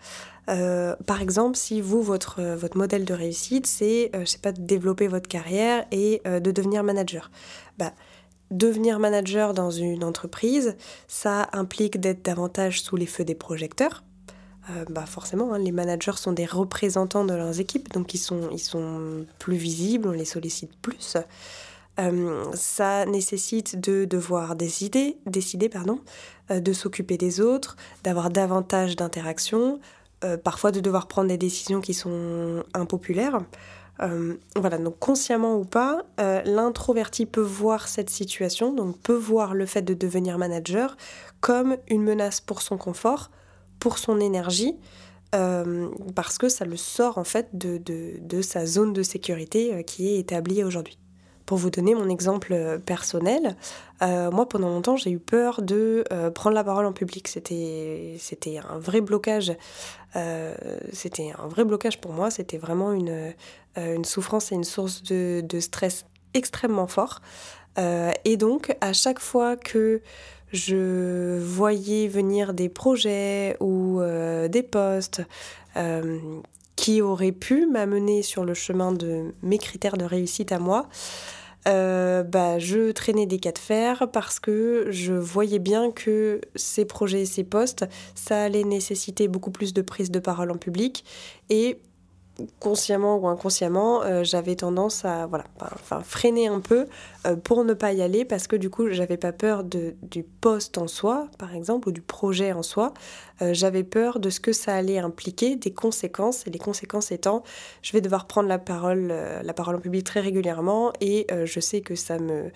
par 0.46 1.22
exemple, 1.22 1.56
si 1.56 1.80
vous, 1.80 2.02
votre, 2.02 2.42
votre 2.42 2.76
modèle 2.76 3.06
de 3.06 3.14
réussite, 3.14 3.66
c'est, 3.66 4.10
sais 4.26 4.38
pas, 4.38 4.52
de 4.52 4.60
développer 4.60 5.08
votre 5.08 5.26
carrière 5.26 5.86
et 5.90 6.20
de 6.26 6.50
devenir 6.50 6.84
manager. 6.84 7.30
Bah, 7.78 7.94
devenir 8.50 8.98
manager 8.98 9.54
dans 9.54 9.70
une 9.70 10.04
entreprise, 10.04 10.76
ça 11.08 11.48
implique 11.52 12.00
d'être 12.00 12.24
davantage 12.24 12.82
sous 12.82 12.96
les 12.96 13.06
feux 13.06 13.24
des 13.24 13.34
projecteurs. 13.34 14.02
Euh, 14.70 14.84
bah 14.90 15.06
forcément, 15.06 15.54
hein, 15.54 15.58
les 15.58 15.72
managers 15.72 16.16
sont 16.16 16.32
des 16.32 16.44
représentants 16.44 17.24
de 17.24 17.34
leurs 17.34 17.60
équipes, 17.60 17.92
donc 17.92 18.14
ils 18.14 18.18
sont, 18.18 18.50
ils 18.52 18.58
sont 18.58 19.24
plus 19.38 19.56
visibles, 19.56 20.08
on 20.08 20.12
les 20.12 20.24
sollicite 20.24 20.76
plus. 20.80 21.16
Euh, 21.98 22.44
ça 22.54 23.06
nécessite 23.06 23.80
de 23.80 24.04
devoir 24.04 24.56
décider, 24.56 25.16
décider 25.26 25.68
pardon, 25.68 26.00
euh, 26.50 26.60
de 26.60 26.72
s'occuper 26.72 27.16
des 27.16 27.40
autres, 27.40 27.76
d'avoir 28.04 28.30
davantage 28.30 28.96
d'interactions, 28.96 29.80
parfois 30.44 30.70
de 30.70 30.80
devoir 30.80 31.08
prendre 31.08 31.28
des 31.28 31.38
décisions 31.38 31.80
qui 31.80 31.94
sont 31.94 32.62
impopulaires. 32.74 33.38
Euh, 34.02 34.34
voilà, 34.56 34.78
donc 34.78 34.98
consciemment 34.98 35.56
ou 35.56 35.64
pas, 35.64 36.02
euh, 36.20 36.40
l'introverti 36.44 37.26
peut 37.26 37.40
voir 37.40 37.88
cette 37.88 38.08
situation, 38.08 38.72
donc 38.72 38.98
peut 38.98 39.16
voir 39.16 39.54
le 39.54 39.66
fait 39.66 39.82
de 39.82 39.94
devenir 39.94 40.38
manager 40.38 40.96
comme 41.40 41.76
une 41.88 42.02
menace 42.02 42.40
pour 42.40 42.62
son 42.62 42.78
confort, 42.78 43.30
pour 43.78 43.98
son 43.98 44.18
énergie, 44.20 44.76
euh, 45.34 45.88
parce 46.14 46.38
que 46.38 46.48
ça 46.48 46.64
le 46.64 46.76
sort 46.76 47.18
en 47.18 47.24
fait 47.24 47.48
de, 47.52 47.78
de 47.78 48.42
sa 48.42 48.66
zone 48.66 48.92
de 48.92 49.02
sécurité 49.02 49.84
qui 49.84 50.08
est 50.08 50.18
établie 50.18 50.64
aujourd'hui. 50.64 50.98
Pour 51.46 51.58
vous 51.58 51.70
donner 51.70 51.94
mon 51.94 52.08
exemple 52.08 52.52
euh, 52.52 52.78
personnel, 52.78 53.56
euh, 54.02 54.30
moi 54.30 54.48
pendant 54.48 54.68
longtemps 54.68 54.96
j'ai 54.96 55.10
eu 55.10 55.18
peur 55.18 55.62
de 55.62 56.04
euh, 56.12 56.30
prendre 56.30 56.54
la 56.54 56.64
parole 56.64 56.86
en 56.86 56.92
public. 56.92 57.28
C'était 57.28 58.58
un 58.58 58.78
vrai 58.78 59.00
blocage. 59.00 59.52
c'était 60.92 61.32
un 61.38 61.48
vrai 61.48 61.64
blocage 61.64 62.00
pour 62.00 62.12
moi. 62.12 62.30
C'était 62.30 62.58
vraiment 62.58 62.92
une, 62.92 63.34
une 63.76 64.04
souffrance 64.04 64.52
et 64.52 64.54
une 64.54 64.64
source 64.64 65.02
de, 65.02 65.42
de 65.44 65.60
stress 65.60 66.06
extrêmement 66.34 66.86
fort. 66.86 67.20
et 68.24 68.36
donc 68.36 68.76
à 68.80 68.92
chaque 68.92 69.20
fois 69.20 69.56
que 69.56 70.02
je 70.52 71.38
voyais 71.40 72.08
venir 72.08 72.54
des 72.54 72.68
projets 72.68 73.56
ou 73.60 74.00
des 74.48 74.62
postes 74.62 75.22
qui 76.80 77.02
auraient 77.02 77.30
pu 77.30 77.66
m'amener 77.66 78.22
sur 78.22 78.42
le 78.42 78.54
chemin 78.54 78.90
de 78.90 79.34
mes 79.42 79.58
critères 79.58 79.98
de 79.98 80.04
réussite 80.06 80.50
à 80.50 80.58
moi, 80.58 80.88
euh, 81.68 82.22
bah, 82.22 82.58
je 82.58 82.90
traînais 82.92 83.26
des 83.26 83.38
cas 83.38 83.52
de 83.52 83.58
fer 83.58 84.08
parce 84.10 84.40
que 84.40 84.86
je 84.88 85.12
voyais 85.12 85.58
bien 85.58 85.90
que 85.90 86.40
ces 86.56 86.86
projets 86.86 87.20
et 87.20 87.26
ces 87.26 87.44
postes, 87.44 87.84
ça 88.14 88.44
allait 88.44 88.64
nécessiter 88.64 89.28
beaucoup 89.28 89.50
plus 89.50 89.74
de 89.74 89.82
prise 89.82 90.10
de 90.10 90.20
parole 90.20 90.50
en 90.50 90.56
public 90.56 91.04
et 91.50 91.78
consciemment 92.58 93.18
ou 93.18 93.28
inconsciemment, 93.28 94.02
euh, 94.02 94.24
j'avais 94.24 94.56
tendance 94.56 95.04
à 95.04 95.26
voilà, 95.26 95.44
enfin, 95.60 96.00
freiner 96.02 96.48
un 96.48 96.60
peu 96.60 96.86
euh, 97.26 97.36
pour 97.36 97.64
ne 97.64 97.74
pas 97.74 97.92
y 97.92 98.02
aller 98.02 98.24
parce 98.24 98.46
que 98.46 98.56
du 98.56 98.70
coup, 98.70 98.88
j'avais 98.90 99.16
pas 99.16 99.32
peur 99.32 99.64
de, 99.64 99.94
du 100.02 100.22
poste 100.22 100.78
en 100.78 100.86
soi, 100.86 101.28
par 101.38 101.54
exemple, 101.54 101.88
ou 101.88 101.92
du 101.92 102.02
projet 102.02 102.52
en 102.52 102.62
soi. 102.62 102.92
Euh, 103.42 103.54
j'avais 103.54 103.84
peur 103.84 104.20
de 104.20 104.30
ce 104.30 104.40
que 104.40 104.52
ça 104.52 104.74
allait 104.74 104.98
impliquer, 104.98 105.56
des 105.56 105.72
conséquences, 105.72 106.46
et 106.46 106.50
les 106.50 106.58
conséquences 106.58 107.12
étant, 107.12 107.42
je 107.82 107.92
vais 107.92 108.00
devoir 108.00 108.26
prendre 108.26 108.48
la 108.48 108.58
parole, 108.58 109.12
la 109.42 109.54
parole 109.54 109.76
en 109.76 109.80
public 109.80 110.04
très 110.04 110.20
régulièrement 110.20 110.92
et 111.00 111.26
je 111.44 111.60
sais 111.60 111.80
que 111.80 111.94
ça 111.94 112.18
me 112.18 112.50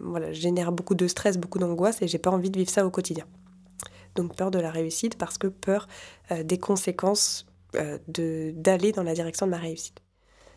voilà, 0.00 0.32
génère 0.32 0.72
beaucoup 0.72 0.94
de 0.94 1.06
stress, 1.06 1.38
beaucoup 1.38 1.58
d'angoisse 1.58 2.02
et 2.02 2.08
j'ai 2.08 2.18
pas 2.18 2.30
envie 2.30 2.50
de 2.50 2.58
vivre 2.58 2.70
ça 2.70 2.86
au 2.86 2.90
quotidien. 2.90 3.24
Donc 4.14 4.34
peur 4.34 4.50
de 4.50 4.58
la 4.58 4.70
réussite 4.70 5.16
parce 5.16 5.38
que 5.38 5.46
peur 5.46 5.88
des 6.44 6.58
conséquences 6.58 7.45
d'aller 8.08 8.92
dans 8.92 9.02
la 9.02 9.14
direction 9.14 9.46
de 9.46 9.50
ma 9.50 9.58
réussite. 9.58 10.00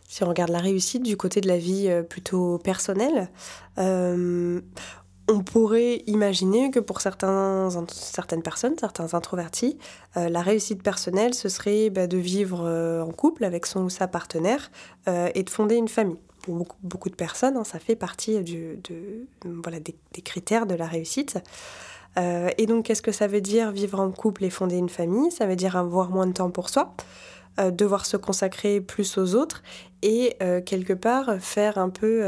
Si 0.07 0.23
on 0.23 0.27
regarde 0.27 0.51
la 0.51 0.59
réussite 0.59 1.03
du 1.03 1.17
côté 1.17 1.39
de 1.39 1.47
la 1.47 1.57
vie 1.57 1.87
euh, 1.87 2.01
plutôt 2.01 2.57
personnelle, 2.57 3.29
euh, 3.77 4.59
on 5.27 5.41
pourrait 5.41 6.01
imaginer 6.07 6.71
que 6.71 6.79
pour 6.79 7.01
certains, 7.01 7.69
certaines 7.91 8.41
personnes, 8.41 8.73
certains 8.79 9.13
introvertis, 9.13 9.77
la 10.15 10.41
réussite 10.41 10.81
personnelle, 10.81 11.35
ce 11.35 11.49
serait 11.49 11.91
bah, 11.91 12.07
de 12.07 12.17
vivre 12.17 12.67
en 13.07 13.11
couple 13.11 13.43
avec 13.43 13.67
son 13.67 13.81
ou 13.81 13.89
sa 13.91 14.07
partenaire 14.07 14.71
et 15.05 15.43
de 15.43 15.49
fonder 15.51 15.75
une 15.75 15.87
famille. 15.87 16.17
Pour 16.41 16.65
beaucoup, 16.81 17.09
de 17.09 17.15
personnes, 17.15 17.57
hein, 17.57 17.63
ça 17.63 17.77
fait 17.77 17.95
partie 17.95 18.41
de, 18.41 18.79
voilà, 19.45 19.79
des, 19.79 19.93
critères 20.23 20.65
de 20.65 20.73
la 20.73 20.87
réussite. 20.87 21.37
Euh, 22.17 22.49
et 22.57 22.65
donc, 22.65 22.85
qu'est-ce 22.85 23.01
que 23.01 23.11
ça 23.11 23.27
veut 23.27 23.41
dire 23.41 23.71
vivre 23.71 23.99
en 23.99 24.11
couple 24.11 24.43
et 24.43 24.49
fonder 24.49 24.77
une 24.77 24.89
famille? 24.89 25.31
Ça 25.31 25.45
veut 25.45 25.55
dire 25.55 25.75
avoir 25.75 26.09
moins 26.09 26.27
de 26.27 26.33
temps 26.33 26.49
pour 26.49 26.69
soi, 26.69 26.93
euh, 27.59 27.71
devoir 27.71 28.05
se 28.05 28.17
consacrer 28.17 28.81
plus 28.81 29.17
aux 29.17 29.35
autres 29.35 29.61
et 30.01 30.35
euh, 30.41 30.61
quelque 30.61 30.93
part 30.93 31.39
faire 31.39 31.77
un 31.77 31.89
peu 31.89 32.23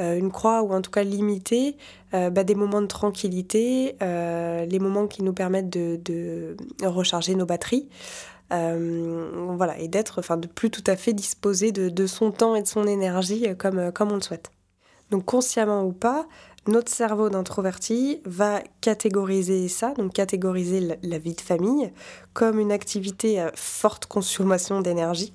une 0.00 0.32
croix 0.32 0.62
ou 0.62 0.72
en 0.72 0.80
tout 0.80 0.90
cas 0.90 1.04
limiter 1.04 1.76
bah, 2.12 2.44
des 2.44 2.54
moments 2.54 2.82
de 2.82 2.86
tranquillité, 2.86 3.96
les 4.00 4.78
moments 4.80 5.06
qui 5.06 5.22
nous 5.22 5.32
permettent 5.32 5.70
de, 5.70 6.56
recharger 6.82 7.34
nos 7.34 7.46
batteries. 7.46 7.88
voilà, 8.50 9.78
et 9.78 9.88
d'être, 9.88 10.18
enfin, 10.18 10.36
de 10.36 10.48
plus 10.48 10.70
tout 10.70 10.84
à 10.88 10.96
fait 10.96 11.12
disposer 11.12 11.70
de, 11.70 11.88
de, 11.88 12.06
son 12.06 12.32
temps 12.32 12.56
et 12.56 12.62
de 12.62 12.66
son 12.66 12.86
énergie 12.86 13.46
comme, 13.56 13.92
comme 13.92 14.10
on 14.10 14.16
le 14.16 14.20
souhaite. 14.20 14.50
Donc 15.10 15.24
consciemment 15.24 15.84
ou 15.84 15.92
pas, 15.92 16.26
notre 16.66 16.90
cerveau 16.90 17.28
d'introverti 17.28 18.20
va 18.24 18.62
catégoriser 18.80 19.68
ça, 19.68 19.92
donc 19.94 20.14
catégoriser 20.14 20.98
la 21.02 21.18
vie 21.18 21.34
de 21.34 21.40
famille 21.40 21.92
comme 22.32 22.58
une 22.58 22.72
activité 22.72 23.40
à 23.40 23.52
forte 23.54 24.06
consommation 24.06 24.80
d'énergie 24.80 25.34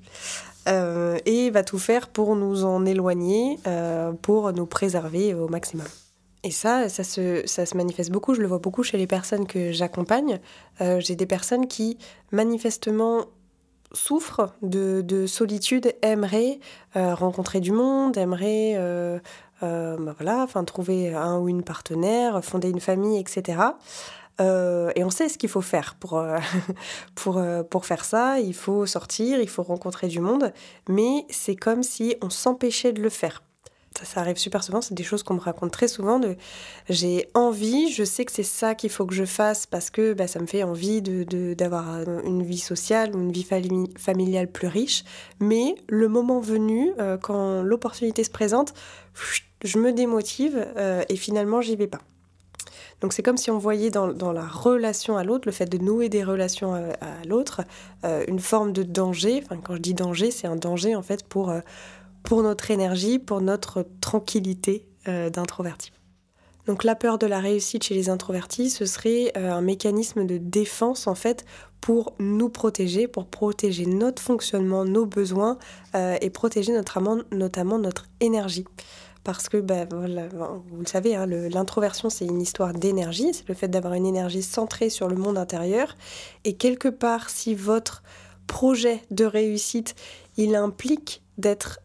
euh, 0.68 1.18
et 1.26 1.50
va 1.50 1.64
tout 1.64 1.80
faire 1.80 2.08
pour 2.08 2.36
nous 2.36 2.64
en 2.64 2.86
éloigner, 2.86 3.60
euh, 3.68 4.12
pour 4.12 4.52
nous 4.54 4.66
préserver 4.66 5.34
au 5.34 5.48
maximum. 5.48 5.88
Et 6.44 6.52
ça, 6.52 6.90
ça 6.90 7.04
se, 7.04 7.44
ça 7.46 7.66
se 7.66 7.76
manifeste 7.76 8.12
beaucoup, 8.12 8.34
je 8.34 8.42
le 8.42 8.48
vois 8.48 8.60
beaucoup 8.60 8.84
chez 8.84 8.98
les 8.98 9.08
personnes 9.08 9.46
que 9.46 9.72
j'accompagne. 9.72 10.40
Euh, 10.82 11.00
j'ai 11.00 11.16
des 11.16 11.26
personnes 11.26 11.68
qui, 11.68 11.98
manifestement, 12.32 13.26
souffrent 13.92 14.54
de, 14.62 15.02
de 15.02 15.26
solitude, 15.28 15.94
aimeraient 16.02 16.60
rencontrer 16.94 17.60
du 17.60 17.72
monde, 17.72 18.18
aimeraient 18.18 18.78
euh, 19.64 19.98
bah 20.00 20.16
voilà, 20.18 20.44
enfin, 20.44 20.64
trouver 20.64 21.14
un 21.14 21.38
ou 21.40 21.50
une 21.50 21.64
partenaire, 21.64 22.44
fonder 22.44 22.70
une 22.70 22.80
famille, 22.80 23.20
etc. 23.20 23.60
et 24.40 25.04
on 25.04 25.10
sait 25.10 25.28
ce 25.28 25.38
qu'il 25.38 25.50
faut 25.50 25.62
faire 25.62 25.96
pour, 26.00 26.24
pour, 27.16 27.44
pour 27.70 27.86
faire 27.86 28.06
ça. 28.06 28.40
Il 28.40 28.54
faut 28.54 28.86
sortir, 28.86 29.42
il 29.42 29.50
faut 29.50 29.64
rencontrer 29.64 30.08
du 30.08 30.22
monde, 30.22 30.54
mais 30.88 31.26
c'est 31.30 31.58
comme 31.58 31.84
si 31.84 32.16
on 32.22 32.30
s'empêchait 32.30 32.94
de 32.94 33.02
le 33.02 33.10
faire 33.10 33.42
ça, 34.04 34.22
arrive 34.22 34.38
super 34.38 34.64
souvent, 34.64 34.82
c'est 34.82 34.94
des 34.94 35.04
choses 35.04 35.24
qu'on 35.24 35.34
me 35.34 35.40
raconte 35.40 35.72
très 35.72 35.88
souvent 35.88 36.20
de 36.20 36.36
j'ai 36.90 37.28
envie, 37.34 37.92
je 37.92 38.04
sais 38.04 38.24
que 38.24 38.32
c'est 38.32 38.44
ça 38.44 38.76
qu'il 38.76 38.90
faut 38.90 39.06
que 39.06 39.14
je 39.14 39.26
fasse 39.26 39.66
parce 39.66 39.90
que 39.90 40.14
bah, 40.14 40.28
ça 40.28 40.40
me 40.40 40.46
fait 40.46 40.64
envie 40.64 41.02
d'avoir 41.02 42.06
de, 42.06 42.22
une 42.26 42.44
vie 42.44 42.60
sociale 42.60 43.16
ou 43.16 43.20
une 43.20 43.32
vie 43.32 43.46
familiale 43.98 44.48
plus 44.48 44.68
riche, 44.68 45.04
mais 45.40 45.76
le 45.88 46.08
moment 46.08 46.40
venu, 46.40 46.92
euh, 47.00 47.18
quand 47.18 47.62
l'opportunité 47.62 48.24
se 48.24 48.30
présente, 48.30 48.74
je 49.64 49.78
me 49.80 49.92
démotive 49.92 50.66
euh, 50.78 51.04
et 51.10 51.16
finalement 51.16 51.62
j'y 51.62 51.76
vais 51.76 51.88
pas. 51.88 52.00
Donc 53.02 53.14
c'est 53.14 53.24
comme 53.24 53.38
si 53.38 53.50
on 53.50 53.58
voyait 53.58 53.92
dans, 53.92 54.10
dans 54.10 54.34
la 54.34 54.46
relation 54.46 55.16
à 55.16 55.24
l'autre, 55.24 55.44
le 55.46 55.54
fait 55.54 55.66
de 55.66 55.78
nouer 55.78 56.10
des 56.10 56.24
relations 56.24 56.74
à, 56.74 57.26
l'autre, 57.26 57.62
euh, 58.04 58.26
une 58.28 58.40
forme 58.40 58.74
de 58.74 58.84
danger. 58.84 59.42
Enfin, 59.46 59.58
quand 59.64 59.76
je 59.76 59.82
dis 59.82 59.94
danger, 59.94 60.32
c'est 60.32 60.48
un 60.48 60.58
danger 60.58 60.96
en 60.96 61.02
fait 61.02 61.24
pour 61.24 61.54
pour 62.24 62.44
notre 62.44 62.72
énergie, 62.72 63.20
pour 63.20 63.42
notre 63.42 63.86
tranquillité 64.02 64.88
euh, 65.08 65.30
d'introverti. 65.30 65.92
Donc 66.70 66.84
la 66.84 66.94
peur 66.96 67.18
de 67.18 67.26
la 67.26 67.40
réussite 67.40 67.84
chez 67.84 67.96
les 67.96 68.10
introvertis, 68.10 68.70
ce 68.70 68.86
serait 68.86 69.32
euh, 69.38 69.52
un 69.52 69.62
mécanisme 69.62 70.28
de 70.28 70.38
défense 70.38 71.08
en 71.08 71.16
fait 71.16 71.46
pour 71.82 72.14
nous 72.20 72.50
protéger, 72.50 73.08
pour 73.08 73.26
protéger 73.26 73.86
notre 73.86 74.22
fonctionnement, 74.22 74.86
nos 74.86 75.06
besoins 75.06 75.58
euh, 75.96 76.18
et 76.22 76.30
protéger 76.30 76.72
notamment, 76.72 77.18
notamment 77.32 77.80
notre 77.80 78.06
énergie. 78.20 78.66
Parce 79.24 79.50
que, 79.50 79.58
bah, 79.58 79.86
vous 79.90 80.80
le 80.80 80.86
savez, 80.86 81.16
hein, 81.16 81.26
l'introversion, 81.26 82.10
c'est 82.10 82.26
une 82.26 82.42
histoire 82.42 82.74
d'énergie, 82.74 83.34
c'est 83.34 83.48
le 83.48 83.54
fait 83.54 83.68
d'avoir 83.68 83.94
une 83.94 84.06
énergie 84.06 84.44
centrée 84.44 84.90
sur 84.90 85.08
le 85.08 85.16
monde 85.16 85.38
intérieur. 85.38 85.96
Et 86.46 86.54
quelque 86.54 86.88
part, 86.88 87.30
si 87.30 87.54
votre 87.54 88.02
projet 88.48 89.02
de 89.12 89.26
réussite, 89.26 89.96
il 90.38 90.56
implique 90.56 91.22
d'être 91.38 91.80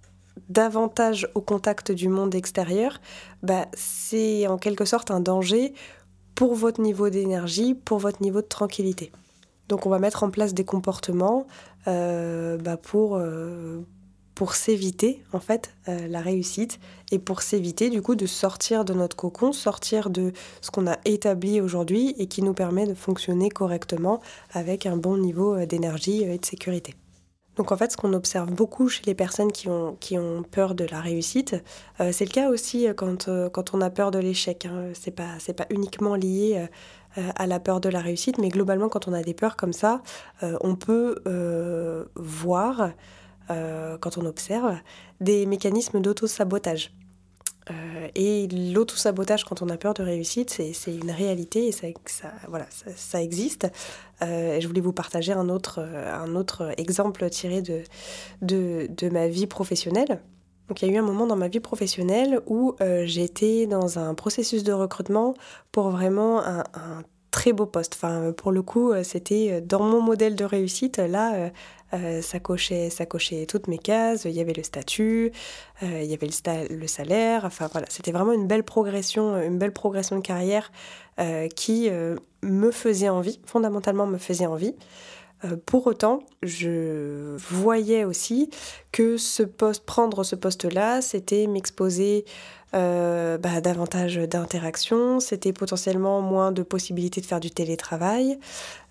davantage 0.49 1.29
au 1.35 1.41
contact 1.41 1.93
du 1.93 2.09
monde 2.09 2.35
extérieur, 2.35 3.01
bah, 3.43 3.67
c'est 3.75 4.47
en 4.47 4.59
quelque 4.59 4.85
sorte 4.85 5.11
un 5.11 5.21
danger 5.21 5.75
pour 6.35 6.55
votre 6.55 6.81
niveau 6.81 7.11
d'énergie, 7.11 7.75
pour 7.75 7.99
votre 7.99 8.23
niveau 8.23 8.41
de 8.41 8.47
tranquillité. 8.47 9.13
Donc 9.69 9.87
on 9.87 9.91
va 9.91 9.99
mettre 9.99 10.23
en 10.23 10.31
place 10.31 10.55
des 10.55 10.65
comportements 10.65 11.47
euh, 11.87 12.59
bah, 12.59 12.77
pour, 12.77 13.17
euh, 13.17 13.81
pour 14.35 14.55
s'éviter 14.55 15.23
en 15.33 15.41
fait 15.41 15.73
euh, 15.89 16.07
la 16.09 16.21
réussite 16.21 16.81
et 17.13 17.19
pour 17.19 17.41
s'éviter 17.43 17.89
du 17.89 18.03
coup 18.03 18.15
de 18.15 18.27
sortir 18.27 18.85
de 18.85 18.93
notre 18.93 19.17
cocon, 19.17 19.53
sortir 19.53 20.11
de 20.11 20.33
ce 20.61 20.71
qu'on 20.71 20.87
a 20.87 20.99
établi 21.05 21.61
aujourd'hui 21.61 22.15
et 22.19 22.27
qui 22.27 22.43
nous 22.43 22.55
permet 22.55 22.87
de 22.87 22.95
fonctionner 22.95 23.49
correctement 23.49 24.21
avec 24.53 24.87
un 24.87 24.97
bon 24.97 25.17
niveau 25.17 25.65
d'énergie 25.65 26.23
et 26.23 26.39
de 26.39 26.45
sécurité. 26.45 26.95
Donc 27.57 27.73
en 27.73 27.77
fait, 27.77 27.93
ce 27.93 27.97
qu'on 27.97 28.13
observe 28.13 28.51
beaucoup 28.51 28.89
chez 28.89 29.03
les 29.07 29.15
personnes 29.15 29.53
qui 29.53 29.69
ont, 29.69 30.43
peur 30.51 30.75
de 30.75 30.85
la 30.85 31.01
réussite, 31.01 31.57
euh, 32.01 32.11
c'est 32.13 32.25
le 32.25 32.31
cas 32.31 32.49
aussi 32.51 32.89
euh, 32.89 32.95
quand, 32.95 33.29
euh, 33.29 33.49
quand 33.49 33.75
on 33.75 33.81
a 33.81 33.91
peur 33.91 34.11
de 34.11 34.19
l'échec. 34.19 34.67
Hein. 34.67 34.93
C'est 34.95 35.13
pas 35.13 35.67
uniquement 35.71 36.15
lié 36.15 36.67
à 37.37 37.47
la 37.47 37.61
peur 37.61 37.81
de 37.81 37.89
la 37.89 38.01
réussite, 38.01 38.39
mais 38.39 38.49
globalement, 38.49 38.89
quand 38.89 39.07
on 39.07 39.13
a 39.13 39.23
des 39.23 39.35
peurs 39.35 39.57
comme 39.57 39.73
ça, 39.73 40.03
on 40.43 40.75
peut 40.75 41.23
voir, 42.17 42.91
quand 43.49 44.19
on 44.19 44.27
observe, 44.27 44.77
des 45.21 45.47
mécanismes 45.47 46.01
d'auto-sabotage. 46.01 46.93
Euh, 48.05 48.09
et 48.15 48.49
l'auto-sabotage 48.49 49.45
quand 49.45 49.63
on 49.63 49.69
a 49.69 49.77
peur 49.77 49.95
de 49.95 50.03
réussite, 50.03 50.51
c'est 50.51 50.95
une 50.95 51.11
réalité 51.11 51.69
et 51.69 51.73
ça, 51.73 51.89
voilà, 52.49 52.67
ça, 52.71 53.23
existe. 53.23 53.71
Euh, 54.23 54.61
je 54.61 54.67
voulais 54.67 54.81
vous 54.81 54.93
partager 54.93 55.33
un 55.33 55.49
autre, 55.49 55.87
autre 56.35 56.73
exemple 56.77 57.29
tiré 57.31 57.62
de, 57.62 59.09
ma 59.11 59.29
vie 59.29 59.47
professionnelle. 59.47 60.21
Donc 60.69 60.81
il 60.81 60.88
y 60.88 60.90
a 60.90 60.95
eu 60.95 60.99
un 60.99 61.03
moment 61.03 61.27
dans 61.27 61.37
ma 61.37 61.49
vie 61.49 61.61
professionnelle 61.61 62.40
où 62.47 62.75
euh, 62.81 63.05
j'étais 63.05 63.67
dans 63.67 63.99
un 63.99 64.14
processus 64.14 64.64
de 64.64 64.73
recrutement 64.73 65.35
pour 65.73 65.90
vraiment 65.90 66.43
un 66.43 67.03
très 67.35 67.53
beau 67.53 67.66
poste. 67.66 67.94
Enfin, 67.97 68.33
pour 68.33 68.53
le 68.53 68.62
coup, 68.62 68.92
c'était 69.03 69.61
dans 69.61 69.83
mon 69.83 70.01
modèle 70.01 70.37
de 70.37 70.44
réussite. 70.44 70.99
Là, 70.99 71.51
euh, 71.94 72.23
ça, 72.23 72.40
cochait, 72.40 72.90
ça 72.90 73.07
cochait 73.07 73.47
toutes 73.47 73.68
mes 73.68 73.79
cases, 73.79 74.25
il 74.25 74.33
y 74.33 74.40
avait 74.40 74.53
le 74.53 74.62
statut, 74.62 75.31
euh, 75.83 76.01
il 76.03 76.11
y 76.11 76.14
avait 76.14 76.27
le, 76.27 76.75
le, 76.75 76.87
salaire, 76.88 77.44
enfin 77.44 77.68
voilà, 77.70 77.87
c'était 77.88 78.11
vraiment 78.11 78.33
une 78.33 78.49
belle 78.49 78.64
progression, 78.64 79.40
une 79.40 79.59
belle 79.59 79.73
progression 79.73 80.16
de 80.16 80.20
carrière 80.20 80.73
euh, 81.20 81.47
qui 81.49 81.90
me 82.42 82.70
faisait 82.70 83.11
envie, 83.11 83.38
fondamentalement 83.44 84.07
me 84.07 84.18
faisait 84.18 84.47
envie. 84.47 84.75
Pour 85.66 85.87
autant, 85.87 86.20
je 86.42 87.37
voyais 87.37 88.05
aussi 88.05 88.49
que 88.92 89.18
ce 89.18 89.42
poste, 89.42 89.85
prendre 89.85 90.25
ce 90.25 90.37
poste-là, 90.37 91.03
c'était 91.03 91.47
m'exposer 91.47 92.25
euh, 92.75 93.39
bah, 93.39 93.61
davantage 93.61 94.17
d'interactions, 94.17 95.21
c'était 95.21 95.53
potentiellement 95.53 96.21
moins 96.21 96.51
de 96.51 96.63
possibilités 96.63 97.21
de 97.21 97.27
faire 97.27 97.41
du 97.41 97.51
télétravail, 97.51 98.39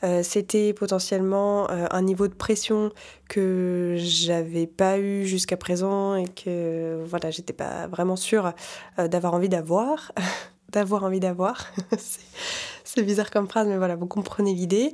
euh, 0.03 0.23
c'était 0.23 0.73
potentiellement 0.73 1.69
euh, 1.69 1.87
un 1.91 2.01
niveau 2.01 2.27
de 2.27 2.33
pression 2.33 2.91
que 3.27 3.95
j'avais 3.97 4.67
pas 4.67 4.99
eu 4.99 5.25
jusqu'à 5.25 5.57
présent 5.57 6.15
et 6.15 6.27
que 6.27 7.03
voilà, 7.05 7.29
j'étais 7.29 7.53
pas 7.53 7.87
vraiment 7.87 8.15
sûre 8.15 8.53
d'avoir 8.97 9.33
envie 9.33 9.49
d'avoir, 9.49 10.11
d'avoir 10.73 11.03
envie 11.03 11.19
d'avoir. 11.19 11.67
C'est 12.83 13.01
bizarre 13.01 13.31
comme 13.31 13.47
phrase, 13.47 13.67
mais 13.67 13.77
voilà, 13.77 13.95
vous 13.95 14.05
comprenez 14.05 14.53
l'idée. 14.53 14.93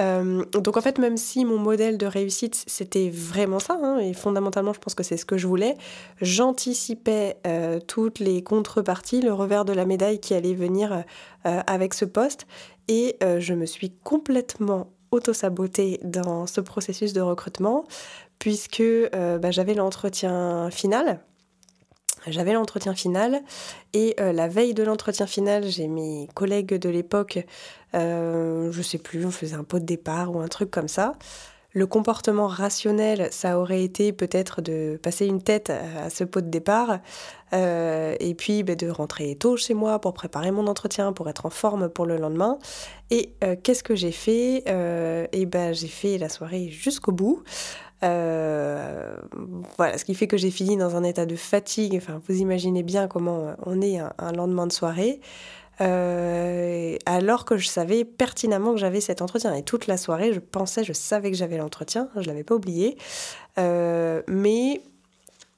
Euh, 0.00 0.44
donc 0.52 0.76
en 0.76 0.80
fait, 0.80 0.98
même 0.98 1.16
si 1.16 1.44
mon 1.44 1.58
modèle 1.58 1.98
de 1.98 2.06
réussite, 2.06 2.62
c'était 2.68 3.10
vraiment 3.10 3.58
ça, 3.58 3.76
hein, 3.82 3.98
et 3.98 4.12
fondamentalement, 4.12 4.72
je 4.72 4.78
pense 4.78 4.94
que 4.94 5.02
c'est 5.02 5.16
ce 5.16 5.24
que 5.24 5.36
je 5.36 5.48
voulais, 5.48 5.76
j'anticipais 6.20 7.38
euh, 7.48 7.80
toutes 7.80 8.20
les 8.20 8.44
contreparties, 8.44 9.20
le 9.20 9.32
revers 9.32 9.64
de 9.64 9.72
la 9.72 9.84
médaille 9.84 10.20
qui 10.20 10.34
allait 10.34 10.54
venir 10.54 11.02
euh, 11.46 11.60
avec 11.66 11.94
ce 11.94 12.04
poste, 12.04 12.46
et 12.86 13.16
je 13.20 13.54
me 13.54 13.66
suis 13.66 13.92
complètement 14.02 14.92
auto-sabotée 15.12 16.00
dans 16.02 16.48
ce 16.48 16.60
processus 16.60 17.12
de 17.12 17.20
recrutement, 17.20 17.84
puisque 18.40 18.82
bah, 19.12 19.52
j'avais 19.52 19.74
l'entretien 19.74 20.70
final 20.72 21.20
j'avais 22.26 22.52
l'entretien 22.52 22.94
final 22.94 23.40
et 23.92 24.14
euh, 24.20 24.32
la 24.32 24.48
veille 24.48 24.74
de 24.74 24.82
l'entretien 24.82 25.26
final, 25.26 25.66
j'ai 25.66 25.88
mes 25.88 26.28
collègues 26.34 26.74
de 26.74 26.88
l'époque, 26.88 27.44
euh, 27.94 28.70
je 28.72 28.82
sais 28.82 28.98
plus, 28.98 29.24
on 29.24 29.30
faisait 29.30 29.56
un 29.56 29.64
pot 29.64 29.78
de 29.78 29.84
départ 29.84 30.34
ou 30.34 30.40
un 30.40 30.48
truc 30.48 30.70
comme 30.70 30.88
ça. 30.88 31.12
Le 31.72 31.86
comportement 31.86 32.48
rationnel, 32.48 33.28
ça 33.30 33.56
aurait 33.60 33.84
été 33.84 34.12
peut-être 34.12 34.60
de 34.60 34.98
passer 35.00 35.26
une 35.26 35.40
tête 35.40 35.70
à 35.70 36.10
ce 36.10 36.24
pot 36.24 36.40
de 36.40 36.50
départ 36.50 36.98
euh, 37.52 38.16
et 38.18 38.34
puis 38.34 38.64
bah, 38.64 38.74
de 38.74 38.88
rentrer 38.88 39.36
tôt 39.36 39.56
chez 39.56 39.74
moi 39.74 40.00
pour 40.00 40.12
préparer 40.12 40.50
mon 40.50 40.66
entretien, 40.66 41.12
pour 41.12 41.28
être 41.28 41.46
en 41.46 41.50
forme 41.50 41.88
pour 41.88 42.06
le 42.06 42.16
lendemain. 42.16 42.58
Et 43.10 43.34
qu'est-ce 43.62 43.84
que 43.84 43.94
j'ai 43.94 44.10
fait? 44.10 44.64
Ben 44.66 45.72
j'ai 45.72 45.86
fait 45.86 46.18
la 46.18 46.28
soirée 46.28 46.70
jusqu'au 46.70 47.12
bout. 47.12 47.44
Euh, 48.02 49.14
voilà, 49.76 49.98
ce 49.98 50.04
qui 50.04 50.14
fait 50.14 50.26
que 50.26 50.36
j'ai 50.36 50.50
fini 50.50 50.76
dans 50.76 50.96
un 50.96 51.04
état 51.04 51.26
de 51.26 51.36
fatigue. 51.36 51.94
Enfin, 51.96 52.20
vous 52.28 52.38
imaginez 52.38 52.82
bien 52.82 53.08
comment 53.08 53.54
on 53.64 53.80
est 53.80 53.98
un, 53.98 54.32
lendemain 54.32 54.66
de 54.66 54.72
soirée. 54.72 55.20
Euh, 55.80 56.96
alors 57.06 57.46
que 57.46 57.56
je 57.56 57.66
savais 57.66 58.04
pertinemment 58.04 58.72
que 58.72 58.78
j'avais 58.78 59.00
cet 59.00 59.22
entretien. 59.22 59.54
Et 59.54 59.62
toute 59.62 59.86
la 59.86 59.96
soirée, 59.96 60.32
je 60.32 60.40
pensais, 60.40 60.84
je 60.84 60.92
savais 60.92 61.30
que 61.30 61.36
j'avais 61.36 61.56
l'entretien, 61.56 62.08
je 62.14 62.20
ne 62.20 62.26
l'avais 62.26 62.44
pas 62.44 62.54
oublié. 62.54 62.98
Euh, 63.58 64.22
mais 64.28 64.82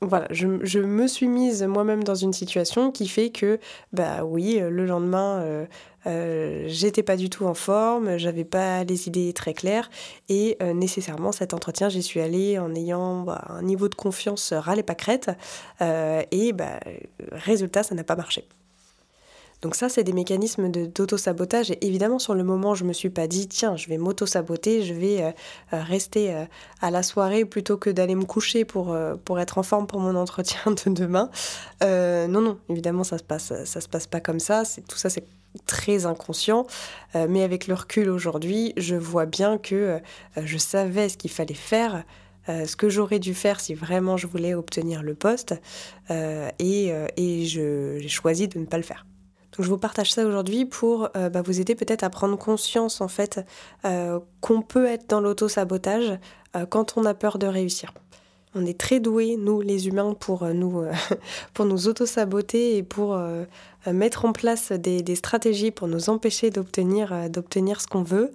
voilà, 0.03 0.27
je, 0.31 0.79
me 0.81 1.07
suis 1.07 1.29
mise 1.29 1.63
moi-même 1.63 2.03
dans 2.03 2.17
une 2.17 2.33
situation 2.33 2.91
qui 2.91 3.07
fait 3.07 3.31
que, 3.31 3.61
bah 3.93 4.25
oui, 4.25 4.59
le 4.61 4.85
lendemain, 4.85 5.41
euh, 5.41 5.67
euh, 6.07 6.65
j'étais 6.67 7.05
pas 7.05 7.17
du 7.17 7.31
tout 7.31 7.47
en 7.47 7.55
forme, 7.55 8.19
j'avais 8.19 8.45
pas 8.45 8.83
les 8.83 9.07
idées 9.07 9.33
très 9.33 9.55
claires 9.55 9.91
et 10.29 10.57
euh, 10.61 10.75
nécessairement 10.75 11.31
cet 11.31 11.55
entretien, 11.55 11.89
j'y 11.89 12.03
suis 12.03 12.21
allée 12.21 12.59
en 12.59 12.75
ayant 12.75 13.23
bah, 13.23 13.45
un 13.49 13.63
niveau 13.63 13.89
de 13.89 13.95
confiance 13.95 14.53
râle 14.53 14.81
et 14.81 14.83
pas 14.83 14.97
crête 14.97 15.31
et 15.81 16.53
bah, 16.53 16.81
résultat, 17.31 17.85
ça 17.85 17.95
n'a 17.95 18.05
pas 18.05 18.17
marché. 18.17 18.45
Donc 19.63 19.77
ça, 19.77 19.89
c'est 19.89 20.03
des 20.03 20.13
mécanismes 20.13 20.69
d'auto-sabotage. 20.69 21.71
Et 21.71 21.87
évidemment, 21.87 22.19
sur 22.19 22.35
le 22.35 22.43
moment, 22.43 22.75
je 22.75 22.85
me 22.85 22.93
suis 22.93 23.11
pas 23.11 23.29
dit, 23.29 23.47
tiens, 23.47 23.77
je 23.77 23.89
vais 23.89 23.97
m'auto-saboter, 23.97 24.83
je 24.83 24.93
vais 24.93 25.23
euh, 25.23 25.31
euh, 25.73 25.83
rester 25.83 26.35
euh, 26.35 26.45
à 26.81 26.91
la 26.91 27.05
soirée 27.05 27.45
plutôt 27.45 27.77
que 27.77 27.89
d'aller 27.89 28.17
me 28.17 28.25
coucher 28.25 28.65
pour, 28.65 28.97
être 29.39 29.59
en 29.59 29.63
forme 29.63 29.87
pour 29.87 30.01
mon 30.01 30.17
entretien 30.17 30.61
de 30.67 30.91
demain. 30.91 31.31
non, 31.81 32.41
non, 32.41 32.59
évidemment, 32.69 33.05
ça 33.05 33.19
se 33.19 33.23
passe, 33.23 33.53
se 33.65 33.89
passe 33.89 34.09
pas 34.09 34.21
comme 34.21 34.41
ça. 34.41 34.65
Tout 34.89 34.99
ça, 34.99 35.09
c'est 35.09 35.27
très 35.67 36.07
inconscient. 36.07 36.67
mais 37.15 37.45
avec 37.45 37.69
le 37.69 37.75
recul 37.75 38.11
aujourd'hui, 38.11 38.73
je 38.77 38.97
vois 38.97 39.27
bien 39.27 39.59
que 39.59 40.01
je 40.37 40.59
savais 40.59 41.09
ce 41.09 41.17
qu'il 41.17 41.31
fallait 41.31 41.55
faire. 41.55 42.05
ce 42.49 42.75
que 42.75 42.89
j'aurais 42.89 43.21
dû 43.21 43.35
faire 43.35 43.61
si 43.61 43.75
vraiment 43.75 44.17
je 44.17 44.27
voulais 44.27 44.55
obtenir 44.55 45.03
le 45.03 45.15
poste 45.15 45.55
et, 46.11 46.93
et 47.17 47.45
j'ai 47.45 48.09
choisi 48.09 48.49
de 48.49 48.59
ne 48.59 48.67
pas 48.67 48.79
le 48.79 48.83
faire. 48.83 49.05
Je 49.59 49.69
vous 49.69 49.77
partage 49.77 50.13
ça 50.13 50.25
aujourd'hui 50.25 50.65
pour 50.65 51.11
euh, 51.15 51.29
bah, 51.29 51.43
vous 51.43 51.61
aider 51.61 51.75
peut-être 51.75 52.05
à 52.05 52.11
prendre 52.11 52.39
conscience 52.39 53.03
en 53.03 53.09
fait 53.09 53.41
euh, 53.85 54.19
qu'on 54.41 54.63
peut 54.63 54.87
être 54.87 55.11
dans 55.11 55.21
l'auto-sabotage 55.21 56.19
euh, 56.57 56.65
quand 56.65 56.97
on 56.97 57.05
a 57.05 57.13
peur 57.13 57.39
de 57.39 57.47
réussir. 57.47 57.93
On 58.55 58.65
est 58.65 58.79
très 58.79 58.99
doués, 59.01 59.37
nous 59.39 59.61
les 59.61 59.89
humains, 59.89 60.15
pour 60.15 60.45
nous, 60.47 60.85
pour 61.55 61.65
nous 61.65 61.89
auto-saboter 61.89 62.77
et 62.77 62.83
pour 62.83 63.19
mettre 63.87 64.27
en 64.27 64.35
place 64.35 64.73
des, 64.73 65.01
des, 65.01 65.15
stratégies 65.15 65.71
pour 65.71 65.89
nous 65.89 66.11
empêcher 66.11 66.51
d'obtenir, 66.51 67.31
d'obtenir 67.31 67.81
ce 67.81 67.87
qu'on 67.87 68.03
veut, 68.03 68.31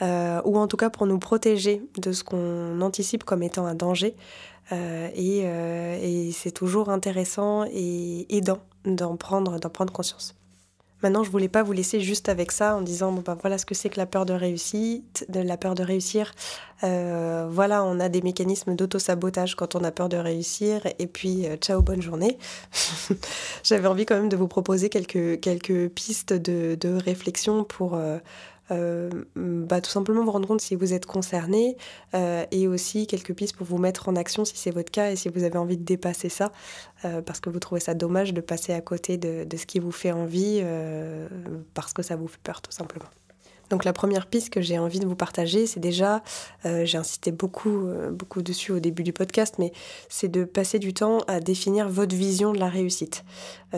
ou 0.00 0.58
en 0.58 0.66
tout 0.68 0.78
cas 0.78 0.88
pour 0.88 1.06
nous 1.06 1.18
protéger 1.18 1.82
de 1.98 2.12
ce 2.12 2.24
qu'on 2.24 2.80
anticipe 2.80 3.24
comme 3.24 3.42
étant 3.42 3.66
un 3.66 3.74
danger. 3.74 4.16
et, 4.72 5.40
et 5.40 6.32
c'est 6.32 6.52
toujours 6.52 6.88
intéressant 6.88 7.66
et 7.70 8.24
aidant 8.34 8.60
d'en 8.86 9.18
prendre, 9.18 9.58
d'en 9.58 9.68
prendre 9.68 9.92
conscience. 9.92 10.37
Maintenant, 11.02 11.22
je 11.22 11.30
voulais 11.30 11.48
pas 11.48 11.62
vous 11.62 11.72
laisser 11.72 12.00
juste 12.00 12.28
avec 12.28 12.50
ça 12.50 12.74
en 12.74 12.80
disant 12.80 13.12
bon 13.12 13.22
ben 13.24 13.36
voilà 13.40 13.58
ce 13.58 13.64
que 13.66 13.74
c'est 13.74 13.88
que 13.88 13.98
la 13.98 14.06
peur 14.06 14.26
de 14.26 14.32
réussite, 14.32 15.26
de 15.28 15.40
la 15.40 15.56
peur 15.56 15.74
de 15.74 15.82
réussir. 15.82 16.32
Euh, 16.82 17.46
voilà, 17.50 17.84
on 17.84 18.00
a 18.00 18.08
des 18.08 18.22
mécanismes 18.22 18.74
d'auto-sabotage 18.74 19.54
quand 19.54 19.74
on 19.76 19.84
a 19.84 19.90
peur 19.92 20.08
de 20.08 20.16
réussir. 20.16 20.82
Et 20.98 21.06
puis 21.06 21.46
euh, 21.46 21.56
ciao, 21.56 21.82
bonne 21.82 22.02
journée. 22.02 22.36
J'avais 23.62 23.86
envie 23.86 24.06
quand 24.06 24.16
même 24.16 24.28
de 24.28 24.36
vous 24.36 24.48
proposer 24.48 24.88
quelques 24.88 25.40
quelques 25.40 25.88
pistes 25.88 26.32
de, 26.32 26.76
de 26.80 26.94
réflexion 26.94 27.64
pour 27.64 27.94
euh, 27.94 28.18
euh, 28.70 29.10
bah, 29.34 29.80
tout 29.80 29.90
simplement 29.90 30.24
vous 30.24 30.30
rendre 30.30 30.46
compte 30.46 30.60
si 30.60 30.74
vous 30.74 30.92
êtes 30.92 31.06
concerné 31.06 31.76
euh, 32.14 32.44
et 32.50 32.68
aussi 32.68 33.06
quelques 33.06 33.34
pistes 33.34 33.56
pour 33.56 33.66
vous 33.66 33.78
mettre 33.78 34.08
en 34.08 34.16
action 34.16 34.44
si 34.44 34.56
c'est 34.56 34.70
votre 34.70 34.90
cas 34.90 35.10
et 35.10 35.16
si 35.16 35.28
vous 35.28 35.44
avez 35.44 35.58
envie 35.58 35.76
de 35.76 35.84
dépasser 35.84 36.28
ça 36.28 36.52
euh, 37.04 37.22
parce 37.22 37.40
que 37.40 37.50
vous 37.50 37.60
trouvez 37.60 37.80
ça 37.80 37.94
dommage 37.94 38.34
de 38.34 38.40
passer 38.40 38.72
à 38.72 38.80
côté 38.80 39.16
de, 39.16 39.46
ce 39.56 39.66
qui 39.66 39.78
vous 39.78 39.92
fait 39.92 40.12
envie 40.12 40.62
parce 41.74 41.92
que 41.92 42.02
ça 42.02 42.16
vous 42.16 42.28
fait 42.28 42.40
peur 42.42 42.60
tout 42.60 42.72
simplement. 42.72 43.08
Donc 43.70 43.84
la 43.84 43.92
première 43.92 44.26
piste 44.26 44.50
que 44.50 44.60
j'ai 44.62 44.78
envie 44.78 44.98
de 44.98 45.06
vous 45.06 45.16
partager, 45.16 45.66
c'est 45.66 45.80
déjà, 45.80 46.22
j'ai 46.64 46.96
insisté 46.96 47.32
beaucoup, 47.32 47.86
beaucoup 48.12 48.40
dessus 48.40 48.72
au 48.72 48.80
début 48.80 49.02
du 49.02 49.12
podcast, 49.12 49.56
mais 49.58 49.72
c'est 50.08 50.28
de 50.28 50.44
passer 50.44 50.78
du 50.78 50.94
temps 50.94 51.18
à 51.26 51.40
définir 51.40 51.88
votre 51.88 52.14
vision 52.14 52.52
de 52.52 52.58
la 52.58 52.68
réussite. 52.68 53.24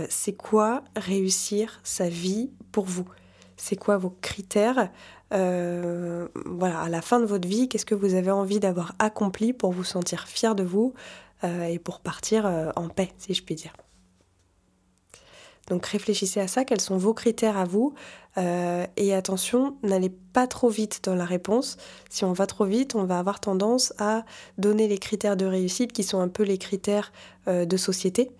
c'est 0.08 0.34
quoi 0.34 0.84
réussir 0.96 1.80
sa 1.82 2.08
vie 2.08 2.50
pour 2.72 2.84
vous? 2.84 3.06
C'est 3.60 3.76
quoi 3.76 3.98
vos 3.98 4.14
critères 4.22 4.90
euh, 5.32 6.26
voilà, 6.44 6.80
à 6.80 6.88
la 6.88 7.02
fin 7.02 7.20
de 7.20 7.24
votre 7.24 7.46
vie, 7.46 7.68
qu'est-ce 7.68 7.86
que 7.86 7.94
vous 7.94 8.14
avez 8.14 8.30
envie 8.30 8.58
d'avoir 8.58 8.94
accompli 8.98 9.52
pour 9.52 9.72
vous 9.72 9.84
sentir 9.84 10.26
fier 10.26 10.54
de 10.54 10.64
vous 10.64 10.94
euh, 11.44 11.64
et 11.64 11.78
pour 11.78 12.00
partir 12.00 12.46
euh, 12.46 12.70
en 12.74 12.88
paix, 12.88 13.12
si 13.18 13.34
je 13.34 13.42
puis 13.42 13.54
dire. 13.54 13.72
Donc 15.68 15.86
réfléchissez 15.86 16.40
à 16.40 16.48
ça, 16.48 16.64
quels 16.64 16.80
sont 16.80 16.96
vos 16.96 17.14
critères 17.14 17.56
à 17.56 17.64
vous 17.64 17.94
et 18.96 19.12
attention, 19.12 19.76
n'allez 19.82 20.08
pas 20.08 20.46
trop 20.46 20.68
vite 20.68 21.00
dans 21.02 21.16
la 21.16 21.24
réponse. 21.24 21.76
Si 22.08 22.24
on 22.24 22.32
va 22.32 22.46
trop 22.46 22.64
vite, 22.64 22.94
on 22.94 23.04
va 23.04 23.18
avoir 23.18 23.40
tendance 23.40 23.92
à 23.98 24.24
donner 24.56 24.86
les 24.86 24.98
critères 24.98 25.36
de 25.36 25.44
réussite 25.44 25.92
qui 25.92 26.04
sont 26.04 26.20
un 26.20 26.28
peu 26.28 26.44
les 26.44 26.56
critères 26.56 27.12
de 27.48 27.76
société, 27.76 28.30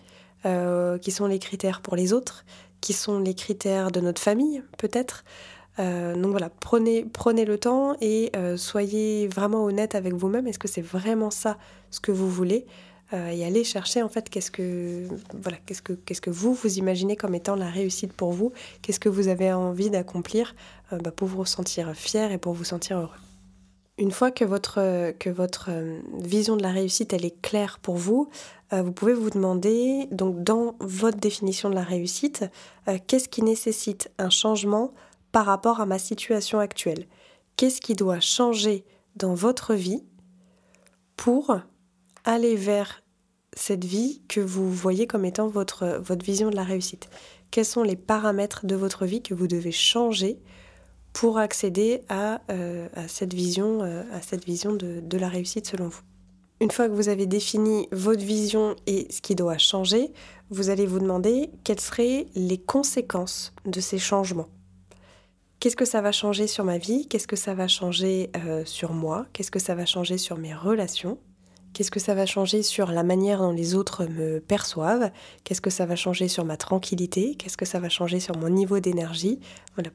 qui 0.44 1.10
sont 1.10 1.26
les 1.26 1.40
critères 1.40 1.82
pour 1.82 1.96
les 1.96 2.12
autres, 2.12 2.44
qui 2.80 2.92
sont 2.92 3.18
les 3.18 3.34
critères 3.34 3.90
de 3.90 4.00
notre 4.00 4.20
famille, 4.20 4.62
peut-être. 4.78 5.24
Euh, 5.78 6.14
donc 6.14 6.32
voilà, 6.32 6.50
prenez, 6.50 7.04
prenez 7.04 7.44
le 7.44 7.58
temps 7.58 7.96
et 8.00 8.30
euh, 8.36 8.56
soyez 8.56 9.28
vraiment 9.28 9.64
honnête 9.64 9.94
avec 9.94 10.14
vous-même. 10.14 10.46
Est-ce 10.46 10.58
que 10.58 10.68
c'est 10.68 10.82
vraiment 10.82 11.30
ça 11.30 11.58
ce 11.90 12.00
que 12.00 12.12
vous 12.12 12.28
voulez? 12.28 12.66
Euh, 13.12 13.28
Et 13.30 13.44
allez 13.44 13.64
chercher 13.64 14.02
en 14.02 14.08
fait 14.08 14.28
qu'est-ce 14.28 14.50
que, 14.50 15.06
voilà, 15.34 15.58
qu'est-ce 15.66 15.82
que, 16.20 16.30
vous 16.30 16.54
vous 16.54 16.78
imaginez 16.78 17.16
comme 17.16 17.34
étant 17.34 17.56
la 17.56 17.68
réussite 17.68 18.12
pour 18.12 18.32
vous? 18.32 18.52
Qu'est-ce 18.82 19.00
que 19.00 19.08
vous 19.08 19.28
avez 19.28 19.52
envie 19.52 19.90
d'accomplir? 19.90 20.54
Bah, 20.90 21.12
pour 21.12 21.28
vous 21.28 21.44
sentir 21.44 21.94
fier 21.94 22.32
et 22.32 22.38
pour 22.38 22.52
vous 22.52 22.64
sentir 22.64 22.98
heureux 22.98 23.29
une 23.98 24.10
fois 24.10 24.30
que 24.30 24.44
votre, 24.44 25.12
que 25.18 25.30
votre 25.30 25.70
vision 26.18 26.56
de 26.56 26.62
la 26.62 26.70
réussite 26.70 27.12
est 27.12 27.40
claire 27.42 27.78
pour 27.80 27.96
vous, 27.96 28.30
euh, 28.72 28.82
vous 28.82 28.92
pouvez 28.92 29.12
vous 29.12 29.30
demander, 29.30 30.06
donc 30.10 30.42
dans 30.42 30.74
votre 30.80 31.18
définition 31.18 31.70
de 31.70 31.74
la 31.74 31.82
réussite, 31.82 32.44
euh, 32.88 32.98
qu'est-ce 33.06 33.28
qui 33.28 33.42
nécessite 33.42 34.10
un 34.18 34.30
changement 34.30 34.92
par 35.32 35.46
rapport 35.46 35.80
à 35.80 35.86
ma 35.86 35.98
situation 35.98 36.58
actuelle? 36.58 37.06
Qu'est-ce 37.56 37.80
qui 37.80 37.94
doit 37.94 38.20
changer 38.20 38.84
dans 39.16 39.34
votre 39.34 39.74
vie 39.74 40.02
pour 41.16 41.54
aller 42.24 42.56
vers 42.56 43.02
cette 43.54 43.84
vie 43.84 44.22
que 44.28 44.40
vous 44.40 44.70
voyez 44.70 45.06
comme 45.06 45.24
étant 45.24 45.48
votre 45.48 46.00
vision 46.22 46.48
de 46.48 46.56
la 46.56 46.64
réussite? 46.64 47.10
Quels 47.50 47.64
sont 47.66 47.82
les 47.82 47.96
paramètres 47.96 48.64
de 48.64 48.76
votre 48.76 49.04
vie 49.04 49.22
que 49.22 49.34
vous 49.34 49.48
devez 49.48 49.72
changer 49.72 50.40
pour 51.12 51.38
accéder 51.38 52.02
à, 52.08 52.40
euh, 52.50 52.88
cette 53.08 53.34
vision, 53.34 53.80
vision 54.46 54.74
de 54.74 55.18
la 55.18 55.28
réussite 55.28 55.66
selon 55.66 55.88
vous. 55.88 56.02
Une 56.62 56.70
fois 56.70 56.88
que 56.88 56.94
vous 56.94 57.08
avez 57.08 57.24
défini 57.24 57.88
votre 57.90 58.22
vision 58.22 58.76
et 58.86 59.06
ce 59.10 59.22
qui 59.22 59.34
doit 59.34 59.56
changer, 59.56 60.12
vous 60.50 60.68
allez 60.68 60.84
vous 60.84 60.98
demander 60.98 61.50
quelles 61.64 61.80
seraient 61.80 62.26
les 62.34 62.58
conséquences 62.58 63.54
de 63.64 63.80
ces 63.80 63.98
changements. 63.98 64.48
Qu'est-ce 65.58 65.76
que 65.76 65.86
ça 65.86 66.02
va 66.02 66.12
changer 66.12 66.46
sur 66.46 66.64
ma 66.64 66.76
vie? 66.76 67.08
Qu'est-ce 67.08 67.26
que 67.26 67.36
ça 67.36 67.54
va 67.54 67.66
changer 67.66 68.30
euh, 68.36 68.64
sur 68.66 68.92
moi? 68.92 69.26
Qu'est-ce 69.32 69.50
que 69.50 69.58
ça 69.58 69.74
va 69.74 69.86
changer 69.86 70.18
sur 70.18 70.36
mes 70.36 70.54
relations? 70.54 71.18
Qu'est-ce 71.72 71.90
que 71.90 72.00
ça 72.00 72.14
va 72.14 72.26
changer 72.26 72.62
sur 72.62 72.90
la 72.90 73.02
manière 73.02 73.38
dont 73.38 73.52
les 73.52 73.74
autres 73.74 74.04
me 74.06 74.40
perçoivent? 74.40 75.10
Qu'est-ce 75.44 75.60
que 75.60 75.70
ça 75.70 75.86
va 75.86 75.96
changer 75.96 76.26
sur 76.26 76.44
ma 76.44 76.56
tranquillité? 76.56 77.36
Qu'est-ce 77.36 77.56
que 77.56 77.64
ça 77.64 77.78
va 77.78 77.88
changer 77.88 78.18
sur 78.18 78.36
mon 78.36 78.48
niveau 78.48 78.80
d'énergie? 78.80 79.38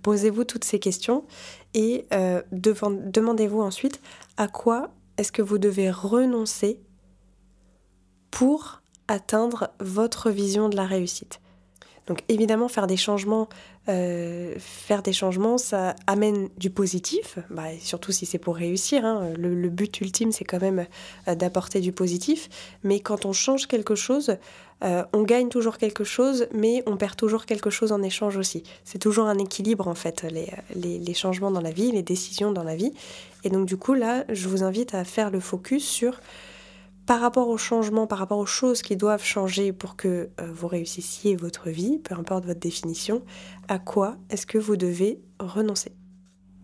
Posez-vous 0.02 0.46
toutes 0.46 0.64
ces 0.64 0.80
questions 0.80 1.26
et 1.74 2.08
euh, 2.14 2.42
demandez-vous 2.52 3.62
ensuite 3.62 4.02
à 4.38 4.48
quoi 4.48 4.92
est-ce 5.18 5.32
que 5.32 5.42
vous 5.42 5.58
devez 5.58 5.92
renoncer 5.92 6.80
pour 8.32 8.82
atteindre 9.08 9.70
votre 9.80 10.32
vision 10.32 10.70
de 10.70 10.76
la 10.76 10.86
réussite? 10.86 11.42
Donc 12.08 12.24
évidemment, 12.30 12.68
faire 12.68 12.88
des 12.88 12.98
changements, 12.98 13.50
euh, 13.88 14.56
faire 14.58 15.04
des 15.04 15.14
changements, 15.14 15.60
ça 15.60 15.96
amène 16.08 16.50
du 16.58 16.72
positif, 16.72 17.38
bah, 17.52 17.66
surtout 17.80 18.12
si 18.12 18.26
c'est 18.26 18.40
pour 18.40 18.56
réussir. 18.56 19.06
Hein. 19.06 19.34
Le, 19.38 19.70
but 19.70 20.02
ultime, 20.02 20.32
c'est 20.32 20.44
quand 20.44 20.62
même 20.62 20.88
euh, 21.28 21.36
d'apporter 21.36 21.82
du 21.82 21.92
positif. 21.92 22.50
Mais 22.84 23.00
quand 23.00 23.26
on 23.26 23.34
change 23.34 23.68
quelque 23.68 23.94
chose, 23.94 24.38
euh, 24.84 25.04
on 25.14 25.22
gagne 25.22 25.50
toujours 25.50 25.78
quelque 25.78 26.04
chose, 26.04 26.48
mais 26.52 26.84
on 26.88 26.98
perd 26.98 27.16
toujours 27.16 27.46
quelque 27.46 27.70
chose 27.70 27.92
en 27.92 28.02
échange 28.02 28.38
aussi. 28.38 28.64
C'est 28.84 29.00
toujours 29.00 29.28
un 29.28 29.38
équilibre 29.38 29.88
en 29.88 29.96
fait, 29.96 30.26
les, 30.76 31.14
changements 31.14 31.52
dans 31.52 31.62
la 31.62 31.72
vie, 31.72 31.92
les 31.92 32.04
décisions 32.04 32.52
dans 32.52 32.64
la 32.64 32.76
vie. 32.76 32.92
Et 33.44 33.50
donc 33.50 33.68
du 33.68 33.78
coup 33.78 33.94
là, 33.94 34.26
je 34.30 34.50
vous 34.50 34.64
invite 34.64 34.94
à 34.94 35.04
faire 35.04 35.30
le 35.30 35.40
focus 35.40 35.88
sur 35.88 36.20
par 37.06 37.20
rapport 37.20 37.50
aux 37.50 37.58
changements, 37.58 38.08
par 38.08 38.18
rapport 38.18 38.40
aux 38.40 38.46
choses 38.46 38.82
qui 38.82 38.96
doivent 38.96 39.24
changer 39.24 39.72
pour 39.72 39.96
que 39.96 40.30
euh, 40.42 40.52
vous 40.52 40.68
réussissiez 40.68 41.36
votre 41.36 41.70
vie, 41.70 42.00
peu 42.00 42.16
importe 42.16 42.46
votre 42.46 42.60
définition, 42.60 43.22
à 43.68 43.80
quoi 43.80 44.18
est-ce 44.30 44.48
que 44.48 44.58
vous 44.58 44.76
devez 44.76 45.22
renoncer? 45.40 45.92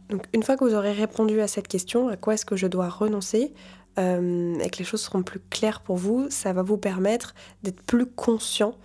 Donc 0.10 0.26
une 0.34 0.44
fois 0.44 0.58
que 0.58 0.64
vous 0.64 0.74
aurez 0.74 0.94
répondu 0.94 1.42
à 1.42 1.48
cette 1.48 1.68
question, 1.68 2.10
à 2.10 2.18
quoi 2.18 2.34
est-ce 2.34 2.46
que 2.46 2.56
je 2.56 2.68
dois 2.68 2.90
renoncer, 2.90 3.54
euh, 4.00 4.58
et 4.60 4.70
que 4.70 4.80
les 4.80 4.84
choses 4.84 5.02
seront 5.02 5.22
plus 5.22 5.42
claires 5.50 5.82
pour 5.82 5.98
vous, 5.98 6.28
ça 6.30 6.54
va 6.54 6.64
vous 6.64 6.78
permettre 6.78 7.36
d'être 7.64 7.82
plus 7.84 8.06
conscient 8.06 8.76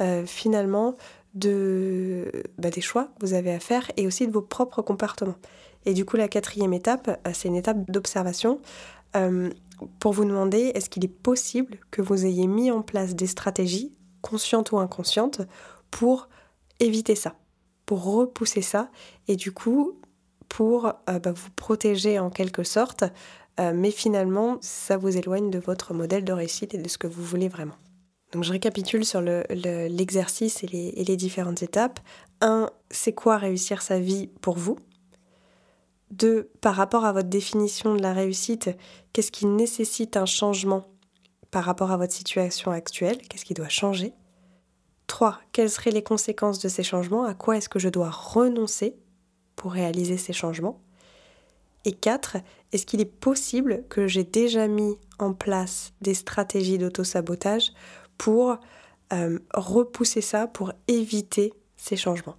euh, 0.00 0.26
finalement 0.26 0.96
bah, 1.34 2.70
des 2.70 2.80
choix 2.80 3.04
que 3.04 3.26
vous 3.26 3.34
avez 3.34 3.52
à 3.52 3.60
faire 3.60 3.90
et 3.96 4.06
aussi 4.06 4.26
de 4.26 4.32
vos 4.32 4.42
propres 4.42 4.82
comportements. 4.82 5.36
Et 5.84 5.92
du 5.92 6.04
coup, 6.04 6.16
la 6.16 6.28
quatrième 6.28 6.72
étape, 6.72 7.20
c'est 7.32 7.48
une 7.48 7.56
étape 7.56 7.90
d'observation 7.90 8.58
pour 9.98 10.12
vous 10.12 10.24
demander 10.24 10.72
est-ce 10.74 10.90
qu'il 10.90 11.04
est 11.04 11.08
possible 11.08 11.78
que 11.90 12.02
vous 12.02 12.26
ayez 12.26 12.46
mis 12.46 12.70
en 12.70 12.82
place 12.82 13.14
des 13.14 13.26
stratégies, 13.26 13.94
conscientes 14.22 14.72
ou 14.72 14.78
inconscientes, 14.78 15.42
pour 15.90 16.28
éviter 16.80 17.14
ça, 17.14 17.36
pour 17.84 18.04
repousser 18.04 18.62
ça 18.62 18.90
et 19.28 19.36
du 19.36 19.52
coup 19.52 20.00
pour 20.48 20.92
bah, 21.06 21.32
vous 21.32 21.50
protéger 21.56 22.18
en 22.18 22.30
quelque 22.30 22.62
sorte 22.62 23.04
euh, 23.58 23.72
mais 23.74 23.90
finalement, 23.90 24.58
ça 24.60 24.96
vous 24.96 25.16
éloigne 25.16 25.50
de 25.50 25.58
votre 25.58 25.94
modèle 25.94 26.24
de 26.24 26.32
réussite 26.32 26.74
et 26.74 26.78
de 26.78 26.88
ce 26.88 26.98
que 26.98 27.06
vous 27.06 27.22
voulez 27.22 27.48
vraiment. 27.48 27.74
Donc 28.32 28.44
je 28.44 28.52
récapitule 28.52 29.04
sur 29.04 29.22
l'exercice 29.22 30.62
et, 30.64 30.66
les, 30.66 30.88
et 30.96 31.04
les 31.04 31.16
différentes 31.16 31.62
étapes. 31.62 32.00
1. 32.40 32.68
C'est 32.90 33.12
quoi 33.12 33.38
réussir 33.38 33.82
sa 33.82 33.98
vie 33.98 34.28
pour 34.40 34.58
vous? 34.58 34.76
2. 36.10 36.50
Par 36.60 36.74
rapport 36.74 37.04
à 37.04 37.12
votre 37.12 37.28
définition 37.28 37.94
de 37.94 38.02
la 38.02 38.12
réussite, 38.12 38.70
qu'est-ce 39.12 39.32
qui 39.32 39.46
nécessite 39.46 40.16
un 40.16 40.26
changement 40.26 40.86
par 41.50 41.64
rapport 41.64 41.90
à 41.90 41.96
votre 41.96 42.12
situation 42.12 42.70
actuelle? 42.70 43.18
Qu'est-ce 43.28 43.44
qui 43.44 43.54
doit 43.54 43.68
changer? 43.68 44.12
3. 45.06 45.40
Quelles 45.52 45.70
seraient 45.70 45.90
les 45.90 46.02
conséquences 46.02 46.58
de 46.58 46.68
ces 46.68 46.82
changements? 46.82 47.24
À 47.24 47.34
quoi 47.34 47.56
est-ce 47.56 47.68
que 47.68 47.78
je 47.78 47.88
dois 47.88 48.10
renoncer 48.10 48.96
pour 49.54 49.72
réaliser 49.72 50.16
ces 50.16 50.32
changements? 50.32 50.80
Et 51.84 51.92
4. 51.92 52.38
Est-ce 52.72 52.86
qu'il 52.86 53.00
est 53.00 53.04
possible 53.04 53.84
que 53.88 54.06
j'ai 54.06 54.24
déjà 54.24 54.66
mis 54.66 54.96
en 55.18 55.32
place 55.32 55.92
des 56.00 56.14
stratégies 56.14 56.78
d'auto-sabotage 56.78 57.72
pour 58.18 58.58
euh, 59.12 59.38
repousser 59.54 60.20
ça, 60.20 60.48
pour 60.48 60.72
éviter 60.88 61.52
ces 61.76 61.96
changements? 61.96 62.36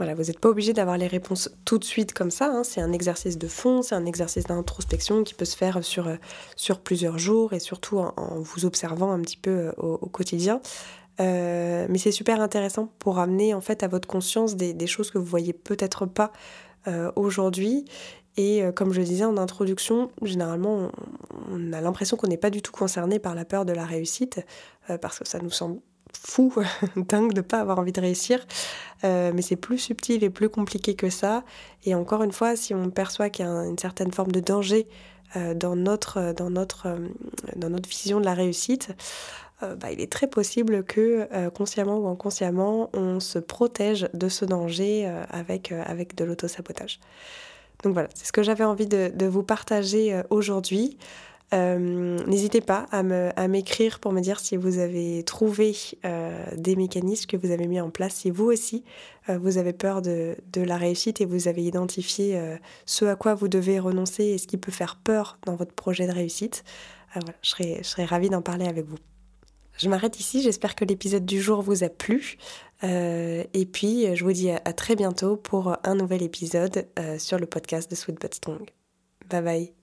Voilà, 0.00 0.14
vous 0.14 0.22
n'êtes 0.22 0.40
pas 0.40 0.48
obligé 0.48 0.72
d'avoir 0.72 0.96
les 0.96 1.06
réponses 1.06 1.50
tout 1.66 1.76
de 1.76 1.84
suite 1.84 2.14
comme 2.14 2.30
ça. 2.30 2.46
Hein. 2.46 2.64
C'est 2.64 2.80
un 2.80 2.90
exercice 2.90 3.36
de 3.36 3.46
fond, 3.46 3.82
c'est 3.82 3.94
un 3.94 4.06
exercice 4.06 4.44
d'introspection 4.44 5.24
qui 5.24 5.34
peut 5.34 5.44
se 5.44 5.54
faire 5.54 5.84
sur, 5.84 6.08
euh, 6.08 6.16
sur 6.56 6.80
plusieurs 6.80 7.18
jours 7.18 7.52
et 7.52 7.58
surtout 7.58 7.98
en, 7.98 8.40
vous 8.40 8.64
observant 8.64 9.12
un 9.12 9.20
petit 9.20 9.36
peu 9.36 9.50
euh, 9.50 9.72
au, 9.76 10.08
quotidien. 10.08 10.62
Euh, 11.20 11.86
mais 11.90 11.98
c'est 11.98 12.12
super 12.12 12.40
intéressant 12.40 12.90
pour 12.98 13.18
amener 13.18 13.52
en 13.52 13.60
fait 13.60 13.82
à 13.82 13.88
votre 13.88 14.08
conscience 14.08 14.56
des, 14.56 14.86
choses 14.86 15.10
que 15.10 15.18
vous 15.18 15.26
voyez 15.26 15.52
peut-être 15.52 16.06
pas 16.06 16.32
aujourd'hui. 17.14 17.84
Et 18.38 18.62
comme 18.74 18.94
je 18.94 19.00
le 19.00 19.04
disais 19.04 19.26
en 19.26 19.36
introduction, 19.36 20.10
généralement 20.22 20.90
on, 21.52 21.72
a 21.74 21.82
l'impression 21.82 22.16
qu'on 22.16 22.28
n'est 22.28 22.38
pas 22.38 22.48
du 22.48 22.62
tout 22.62 22.72
concerné 22.72 23.18
par 23.18 23.34
la 23.34 23.44
peur 23.44 23.66
de 23.66 23.74
la 23.74 23.84
réussite 23.84 24.40
parce 25.02 25.18
que 25.18 25.28
ça 25.28 25.40
nous 25.40 25.50
semble 25.50 25.80
fou, 26.16 26.54
dingue 26.96 27.32
de 27.32 27.40
pas 27.40 27.60
avoir 27.60 27.78
envie 27.78 27.92
de 27.92 28.00
réussir. 28.00 28.46
Euh, 29.04 29.32
mais 29.34 29.42
c'est 29.42 29.56
plus 29.56 29.78
subtil 29.78 30.22
et 30.24 30.30
plus 30.30 30.48
compliqué 30.48 30.94
que 30.94 31.10
ça. 31.10 31.44
Et 31.84 31.94
encore 31.94 32.22
une 32.22 32.32
fois, 32.32 32.56
si 32.56 32.74
on 32.74 32.90
perçoit 32.90 33.30
qu'il 33.30 33.46
y 33.46 33.48
a 33.48 33.52
une 33.52 33.78
certaine 33.78 34.12
forme 34.12 34.32
de 34.32 34.40
danger 34.40 34.86
euh, 35.36 35.54
dans, 35.54 35.76
notre, 35.76 36.32
dans, 36.32 36.50
notre, 36.50 36.86
euh, 36.86 37.08
dans 37.56 37.70
notre 37.70 37.88
vision 37.88 38.20
de 38.20 38.24
la 38.24 38.34
réussite, 38.34 38.90
bah, 39.78 39.92
il 39.92 40.00
est 40.00 40.10
très 40.10 40.26
possible 40.26 40.84
que 40.84 41.28
consciemment 41.50 41.98
ou 41.98 42.08
inconsciemment, 42.08 42.88
on 42.94 43.20
se 43.20 43.38
protège 43.38 44.08
de 44.14 44.30
ce 44.30 44.46
danger 44.46 45.06
avec, 45.28 45.70
avec 45.70 46.14
de 46.14 46.24
l'autosabotage. 46.24 46.98
Donc 47.82 47.92
voilà, 47.92 48.08
c'est 48.14 48.24
ce 48.24 48.32
que 48.32 48.42
j'avais 48.42 48.64
envie 48.64 48.86
de 48.86 49.26
vous 49.26 49.42
partager 49.42 50.18
aujourd'hui. 50.30 50.96
Euh, 51.52 52.18
n'hésitez 52.26 52.60
pas 52.60 52.86
à 52.90 53.48
m'écrire 53.48 53.98
pour 53.98 54.12
me 54.12 54.20
dire 54.20 54.38
si 54.38 54.56
vous 54.56 54.78
avez 54.78 55.24
trouvé 55.24 55.74
euh, 56.04 56.44
des 56.56 56.76
mécanismes 56.76 57.26
que 57.26 57.36
vous 57.36 57.50
avez 57.50 57.66
mis 57.66 57.80
en 57.80 57.90
place, 57.90 58.14
si 58.14 58.30
vous 58.30 58.46
aussi 58.46 58.84
euh, 59.28 59.38
vous 59.38 59.58
avez 59.58 59.72
peur 59.72 60.00
de, 60.00 60.36
la 60.54 60.76
réussite 60.76 61.20
et 61.20 61.24
vous 61.24 61.48
avez 61.48 61.64
identifié 61.64 62.40
ce 62.86 63.04
à 63.04 63.16
quoi 63.16 63.34
vous 63.34 63.48
devez 63.48 63.78
renoncer 63.78 64.24
et 64.24 64.38
ce 64.38 64.46
qui 64.46 64.58
peut 64.58 64.72
faire 64.72 64.96
peur 64.96 65.38
dans 65.46 65.56
votre 65.56 65.72
projet 65.72 66.06
de 66.06 66.12
réussite. 66.12 66.64
je, 67.42 67.80
serais, 67.82 68.04
ravie 68.04 68.30
d'en 68.30 68.42
parler 68.42 68.66
avec 68.66 68.86
vous. 68.86 68.98
Je 69.78 69.88
m'arrête 69.88 70.20
ici, 70.20 70.42
j'espère 70.42 70.74
que 70.74 70.84
l'épisode 70.84 71.24
du 71.24 71.40
jour 71.40 71.62
vous 71.62 71.82
a 71.82 71.88
plu. 71.88 72.36
et 72.82 73.68
puis, 73.72 74.14
je 74.14 74.24
vous 74.24 74.32
dis 74.32 74.50
à, 74.50 74.60
à, 74.64 74.72
très 74.72 74.94
bientôt 74.94 75.36
pour 75.36 75.76
un 75.84 75.94
nouvel 75.94 76.22
épisode 76.22 76.86
sur 77.18 77.38
le 77.38 77.46
podcast 77.46 77.90
de 77.90 77.96
Sweet 77.96 78.20
But 78.20 78.34
Strong. 78.34 78.70
Bye 79.28 79.42
bye. 79.42 79.79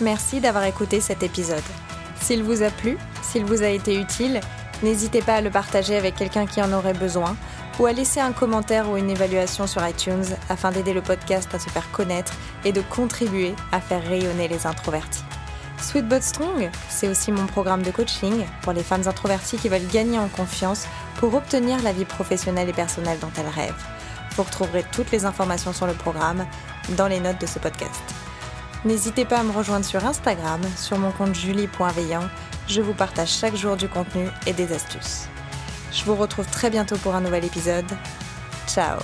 Merci 0.00 0.40
d'avoir 0.40 0.64
écouté 0.64 1.00
cet 1.00 1.22
épisode. 1.22 1.62
S'il 2.20 2.42
vous 2.42 2.62
a 2.62 2.70
plu, 2.70 2.96
s'il 3.22 3.44
vous 3.44 3.62
a 3.62 3.68
été 3.68 4.00
utile, 4.00 4.40
n'hésitez 4.82 5.20
pas 5.20 5.34
à 5.34 5.40
le 5.42 5.50
partager 5.50 5.96
avec 5.96 6.16
quelqu'un 6.16 6.46
qui 6.46 6.62
en 6.62 6.72
aurait 6.72 6.94
besoin 6.94 7.36
ou 7.78 7.86
à 7.86 7.92
laisser 7.92 8.20
un 8.20 8.32
commentaire 8.32 8.88
ou 8.90 8.96
une 8.96 9.10
évaluation 9.10 9.66
sur 9.66 9.86
iTunes 9.86 10.24
afin 10.48 10.70
d'aider 10.72 10.94
le 10.94 11.02
podcast 11.02 11.54
à 11.54 11.58
se 11.58 11.68
faire 11.68 11.90
connaître 11.92 12.32
et 12.64 12.72
de 12.72 12.80
contribuer 12.80 13.54
à 13.72 13.80
faire 13.80 14.02
rayonner 14.02 14.48
les 14.48 14.66
introvertis. 14.66 15.24
Sweet 15.78 16.08
But 16.08 16.22
Strong, 16.22 16.70
c'est 16.88 17.08
aussi 17.08 17.30
mon 17.30 17.46
programme 17.46 17.82
de 17.82 17.90
coaching 17.90 18.46
pour 18.62 18.72
les 18.72 18.82
femmes 18.82 19.06
introverties 19.06 19.56
qui 19.58 19.68
veulent 19.68 19.86
gagner 19.86 20.18
en 20.18 20.28
confiance 20.28 20.86
pour 21.16 21.34
obtenir 21.34 21.82
la 21.82 21.92
vie 21.92 22.04
professionnelle 22.04 22.68
et 22.68 22.74
personnelle 22.74 23.18
dont 23.18 23.32
elles 23.38 23.48
rêvent. 23.48 23.84
Vous 24.36 24.44
retrouverez 24.44 24.84
toutes 24.92 25.10
les 25.10 25.26
informations 25.26 25.72
sur 25.72 25.86
le 25.86 25.94
programme 25.94 26.46
dans 26.96 27.08
les 27.08 27.20
notes 27.20 27.40
de 27.40 27.46
ce 27.46 27.58
podcast. 27.58 28.02
N'hésitez 28.84 29.24
pas 29.24 29.38
à 29.38 29.42
me 29.42 29.52
rejoindre 29.52 29.84
sur 29.84 30.04
Instagram, 30.06 30.60
sur 30.76 30.98
mon 30.98 31.10
compte 31.12 31.34
julie.veillant. 31.34 32.28
Je 32.66 32.80
vous 32.80 32.94
partage 32.94 33.28
chaque 33.28 33.56
jour 33.56 33.76
du 33.76 33.88
contenu 33.88 34.28
et 34.46 34.52
des 34.52 34.72
astuces. 34.72 35.28
Je 35.92 36.04
vous 36.04 36.14
retrouve 36.14 36.46
très 36.46 36.70
bientôt 36.70 36.96
pour 36.96 37.14
un 37.14 37.20
nouvel 37.20 37.44
épisode. 37.44 37.86
Ciao 38.66 39.00